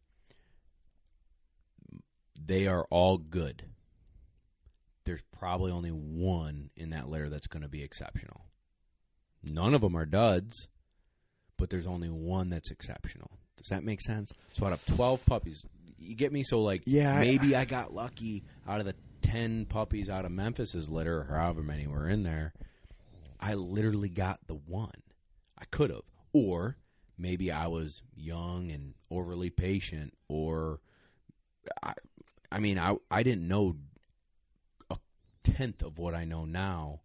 [2.47, 3.65] They are all good.
[5.05, 8.44] There's probably only one in that litter that's going to be exceptional.
[9.43, 10.69] None of them are duds,
[11.56, 13.31] but there's only one that's exceptional.
[13.56, 14.32] Does that make sense?
[14.52, 15.65] So out of 12 puppies,
[15.98, 16.43] you get me?
[16.43, 20.31] So, like, Yeah, I- maybe I, got lucky out of the 10 puppies out of
[20.32, 22.52] Memphis's litter, or however many were in there.
[23.40, 25.02] I literally got the one.
[25.56, 26.02] I could have.
[26.32, 26.77] Or
[27.16, 30.81] maybe I was young and overly patient, or
[31.82, 31.94] I,
[32.51, 33.77] I mean, I, I didn't know
[34.91, 34.97] a
[35.45, 37.01] tenth of what I know now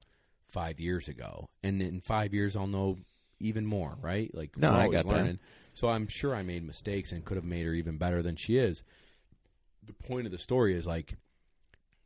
[0.50, 1.50] five years ago.
[1.64, 2.98] And in five years, I'll know
[3.40, 4.34] even more, right?
[4.34, 5.40] Like, No, I got that.
[5.74, 8.58] So I'm sure I made mistakes and could have made her even better than she
[8.58, 8.84] is.
[9.86, 11.18] The point of the story is like,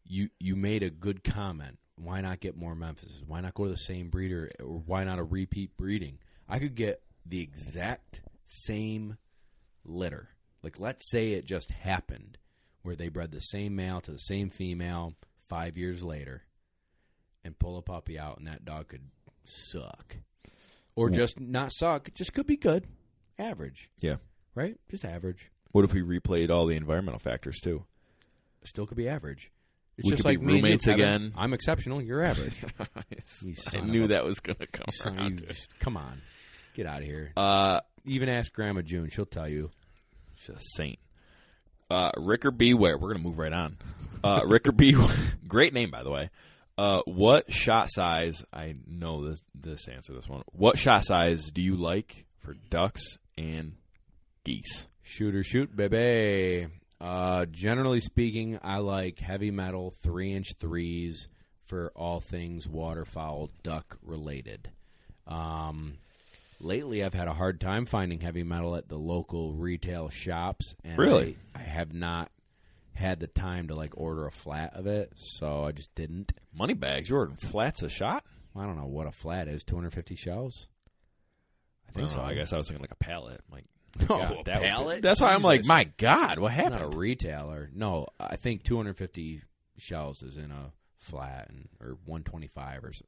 [0.05, 1.77] you you made a good comment.
[1.97, 3.21] Why not get more Memphis?
[3.27, 6.19] Why not go to the same breeder, or why not a repeat breeding?
[6.47, 9.17] I could get the exact same
[9.83, 10.29] litter.
[10.63, 12.37] Like, let's say it just happened
[12.87, 15.13] where they bred the same male to the same female
[15.49, 16.41] five years later,
[17.43, 19.03] and pull a puppy out, and that dog could
[19.43, 20.15] suck,
[20.95, 22.13] or just not suck.
[22.13, 22.87] Just could be good,
[23.37, 24.15] average, Yeah.
[24.55, 24.79] right?
[24.89, 25.51] Just average.
[25.73, 27.83] What if we replayed all the environmental factors too?
[28.63, 29.51] Still could be average.
[29.97, 31.33] It's We just like you, roommates again.
[31.35, 32.01] I'm exceptional.
[32.01, 32.55] You're average.
[33.73, 35.39] I knew a- that was going to come son- around.
[35.41, 36.21] you just- come on,
[36.73, 37.33] get out of here.
[37.35, 39.71] Uh, Even ask Grandma June; she'll tell you.
[40.35, 40.99] she's a saint.
[41.89, 42.97] Uh, Ricker Beware.
[42.97, 43.77] We're going to move right on.
[44.23, 45.15] Uh, Ricker Beware.
[45.47, 46.29] Great name, by the way.
[46.77, 48.45] Uh, what shot size?
[48.53, 50.13] I know this this answer.
[50.13, 50.43] This one.
[50.51, 53.01] What shot size do you like for ducks
[53.37, 53.73] and
[54.43, 54.87] geese?
[55.01, 56.67] Shoot or shoot, baby.
[56.99, 61.29] Uh, generally speaking, I like heavy metal three inch threes
[61.65, 64.69] for all things waterfowl duck related.
[65.27, 65.97] Um,
[66.59, 70.75] lately, I've had a hard time finding heavy metal at the local retail shops.
[70.83, 71.37] And Really?
[71.55, 72.31] I, I have not
[72.93, 76.33] had the time to like order a flat of it, so I just didn't.
[76.53, 77.09] Money bags.
[77.09, 78.23] You're ordering flats a shot.
[78.55, 79.63] I don't know what a flat is.
[79.63, 80.67] Two hundred fifty shells.
[81.85, 82.21] I I think don't so.
[82.23, 83.39] know, I guess I was thinking like a pallet.
[83.49, 83.65] I'm like,
[84.09, 85.01] No, oh, God, a that pallet?
[85.03, 86.81] That's why I'm like, my God, what happened?
[86.81, 87.69] not a retailer.
[87.73, 89.43] No, I think 250
[89.77, 93.05] shells is in a flat, and or 125 or so.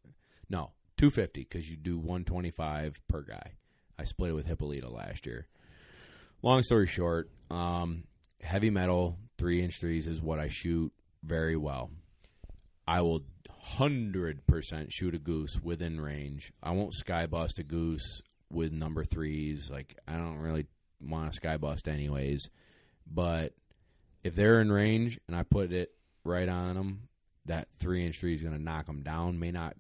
[0.50, 3.54] no 250 because you do 125 per guy.
[3.98, 5.48] I split it with Hippolyta last year.
[6.42, 8.04] Long story short, um,
[8.42, 10.92] heavy metal three inch threes is what I shoot
[11.24, 11.90] very well.
[12.86, 13.24] I will
[13.62, 16.52] hundred percent shoot a goose within range.
[16.62, 18.22] I won't sky bust a goose
[18.52, 19.70] with number threes.
[19.72, 20.66] Like I don't really
[21.02, 22.50] want to sky bust anyways.
[23.10, 23.54] But
[24.24, 25.92] if they're in range and I put it
[26.26, 27.08] right on them,
[27.46, 29.40] that three inch three is going to knock them down.
[29.40, 29.76] May not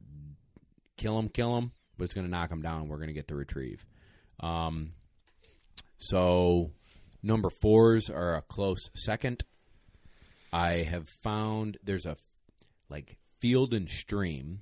[0.99, 2.87] kill them, kill them, but it's going to knock them down.
[2.87, 3.85] We're going to get the retrieve.
[4.39, 4.91] Um,
[5.97, 6.71] so
[7.23, 9.43] number fours are a close second.
[10.53, 12.17] I have found there's a
[12.89, 14.61] like Field and Stream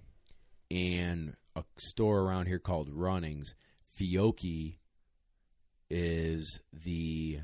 [0.69, 3.55] and a store around here called Runnings.
[3.99, 4.77] Fiocchi
[5.89, 7.39] is the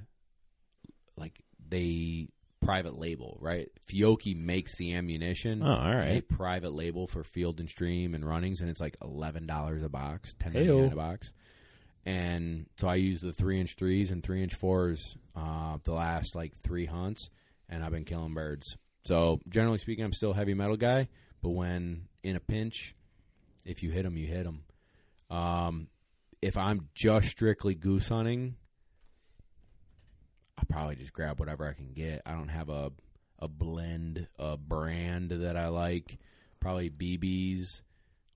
[1.18, 2.28] like they
[2.66, 3.70] private label, right?
[3.88, 5.62] Fiocchi makes the ammunition.
[5.64, 6.10] Oh, all right.
[6.10, 9.90] They private label for Field and Stream and Runnings, and it's like eleven dollars a
[9.90, 10.92] box, ten Heyo.
[10.92, 11.32] a box.
[12.06, 16.36] And so I use the three inch threes and three inch fours uh, the last
[16.36, 17.30] like three hunts,
[17.70, 18.78] and I've been killing birds.
[19.06, 21.08] So generally speaking, I'm still a heavy metal guy,
[21.42, 22.96] but when in a pinch,
[23.66, 24.64] if you hit them, you hit them.
[25.30, 25.88] Um,
[26.42, 28.56] if I'm just strictly goose hunting,
[30.58, 32.22] I'll probably just grab whatever I can get.
[32.26, 32.92] I don't have a
[33.40, 36.18] a blend, a brand that I like.
[36.60, 37.82] Probably BBs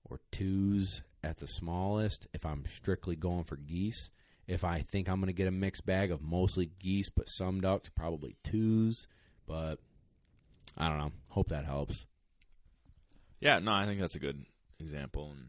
[0.04, 2.26] or twos at the smallest.
[2.34, 4.10] If I'm strictly going for geese,
[4.46, 7.60] if I think I'm going to get a mixed bag of mostly geese but some
[7.60, 9.06] ducks, probably twos.
[9.46, 9.78] But
[10.76, 11.12] I don't know.
[11.28, 12.06] Hope that helps.
[13.40, 14.44] Yeah, no, I think that's a good
[14.78, 15.30] example.
[15.30, 15.48] And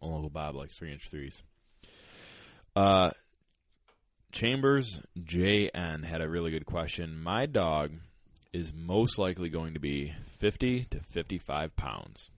[0.00, 1.42] Uncle Bob likes three inch threes.
[2.74, 3.10] Uh,
[4.36, 7.22] Chambers JN had a really good question.
[7.22, 7.92] My dog
[8.52, 12.28] is most likely going to be 50 to 55 pounds.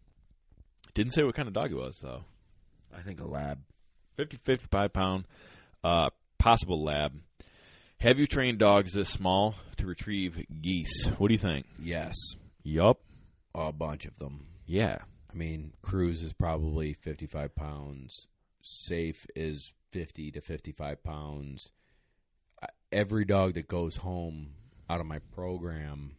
[0.95, 2.23] Didn't say what kind of dog it was, though.
[2.97, 3.59] I think a lab.
[4.16, 5.25] 50, 55 pound,
[5.83, 7.15] uh, possible lab.
[7.99, 11.05] Have you trained dogs this small to retrieve geese?
[11.19, 11.66] What do you think?
[11.83, 12.15] Yes,
[12.62, 13.01] Yup.
[13.57, 14.47] a bunch of them.
[14.66, 14.99] Yeah.
[15.29, 18.29] I mean, Cruz is probably 55 pounds.
[18.62, 21.73] Safe is 50 to 55 pounds.
[22.90, 24.55] Every dog that goes home
[24.89, 26.12] out of my program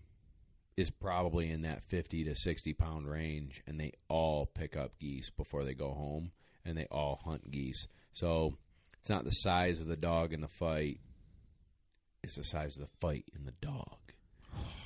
[0.77, 5.29] is probably in that 50 to 60 pound range, and they all pick up geese
[5.29, 6.31] before they go home,
[6.63, 7.87] and they all hunt geese.
[8.13, 8.53] So
[9.01, 10.99] it's not the size of the dog in the fight,
[12.23, 13.97] it's the size of the fight in the dog.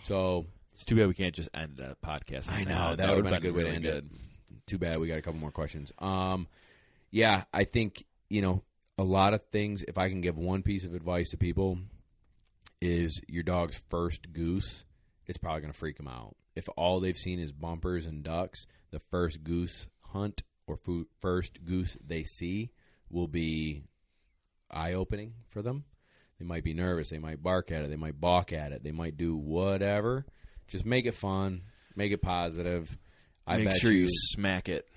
[0.03, 2.51] So It's too bad we can't just end a podcast.
[2.51, 4.05] I know that, would have been a good way to end good.
[4.05, 4.67] it.
[4.67, 5.91] Too bad we got a couple more questions.
[5.99, 6.47] Um,
[7.11, 8.63] yeah, I think you know
[8.97, 9.83] a lot of things.
[9.87, 11.79] If I can give one piece of advice to people,
[12.81, 14.83] is your dog's first goose.
[15.25, 16.35] It's probably going to freak them out.
[16.55, 20.77] If all they've seen is bumpers and ducks, the first goose hunt or
[21.21, 22.71] first goose they see
[23.09, 23.83] will be
[24.69, 25.85] eye opening for them.
[26.39, 27.09] They might be nervous.
[27.09, 27.89] They might bark at it.
[27.89, 28.83] They might balk at it.
[28.83, 30.25] They might do whatever.
[30.67, 31.61] Just make it fun.
[31.95, 32.95] Make it positive.
[33.45, 34.87] I Make bet sure you you smack it.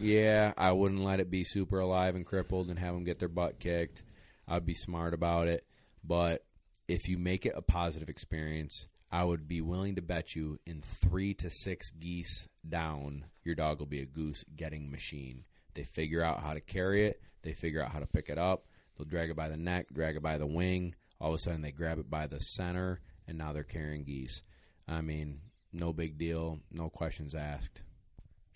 [0.00, 3.28] Yeah, I wouldn't let it be super alive and crippled and have them get their
[3.28, 4.02] butt kicked.
[4.46, 5.64] I'd be smart about it.
[6.04, 6.44] But
[6.86, 10.82] if you make it a positive experience, I would be willing to bet you in
[10.82, 15.44] three to six geese down, your dog will be a goose getting machine.
[15.74, 18.64] They figure out how to carry it, they figure out how to pick it up.
[18.96, 20.94] They'll drag it by the neck, drag it by the wing.
[21.20, 24.42] All of a sudden, they grab it by the center, and now they're carrying geese.
[24.88, 25.40] I mean,
[25.72, 27.80] no big deal, no questions asked.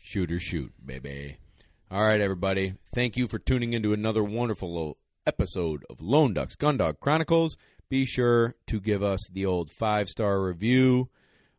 [0.04, 1.36] Shoot or shoot, baby.
[1.88, 2.74] All right, everybody.
[2.92, 4.98] Thank you for tuning into another wonderful
[5.28, 7.56] episode of Lone Ducks Gun Dog Chronicles.
[7.88, 11.08] Be sure to give us the old five star review,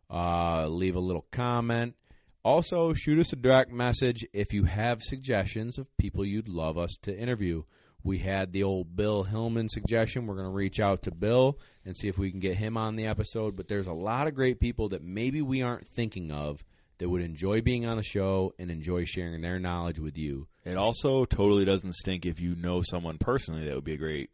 [0.09, 1.95] uh, leave a little comment.
[2.43, 6.97] Also, shoot us a direct message if you have suggestions of people you'd love us
[7.03, 7.63] to interview.
[8.03, 10.27] We had the old Bill Hillman suggestion.
[10.27, 12.97] We're going to reach out to Bill and see if we can get him on
[12.97, 13.55] the episode.
[13.55, 16.61] But there's a lot of great people that maybe we aren't thinking of
[16.97, 20.47] that would enjoy being on the show and enjoy sharing their knowledge with you.
[20.65, 24.29] It also totally doesn't stink if you know someone personally that would be a great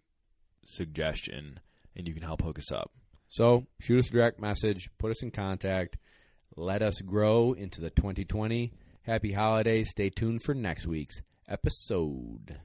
[0.66, 1.60] suggestion
[1.96, 2.92] and you can help hook us up.
[3.30, 5.98] So shoot us a direct message, put us in contact,
[6.56, 8.74] let us grow into the 2020.
[9.04, 9.90] Happy holidays.
[9.90, 12.60] Stay tuned for next week's episode.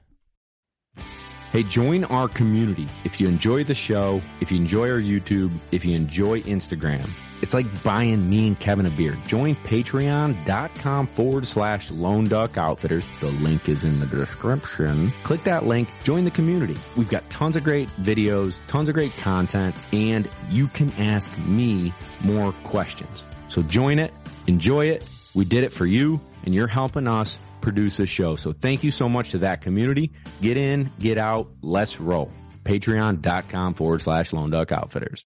[1.51, 2.87] Hey, join our community.
[3.05, 7.09] If you enjoy the show, if you enjoy our YouTube, if you enjoy Instagram,
[7.41, 9.17] it's like buying me and Kevin a beer.
[9.27, 13.05] Join patreon.com forward slash lone duck outfitters.
[13.21, 15.13] The link is in the description.
[15.23, 16.75] Click that link, join the community.
[16.97, 21.93] We've got tons of great videos, tons of great content, and you can ask me
[22.21, 23.23] more questions.
[23.47, 24.13] So join it,
[24.47, 25.07] enjoy it.
[25.33, 28.35] We did it for you, and you're helping us produce this show.
[28.35, 30.11] So thank you so much to that community.
[30.41, 32.31] Get in, get out, let's roll.
[32.63, 35.25] Patreon.com forward slash Lone Duck Outfitters.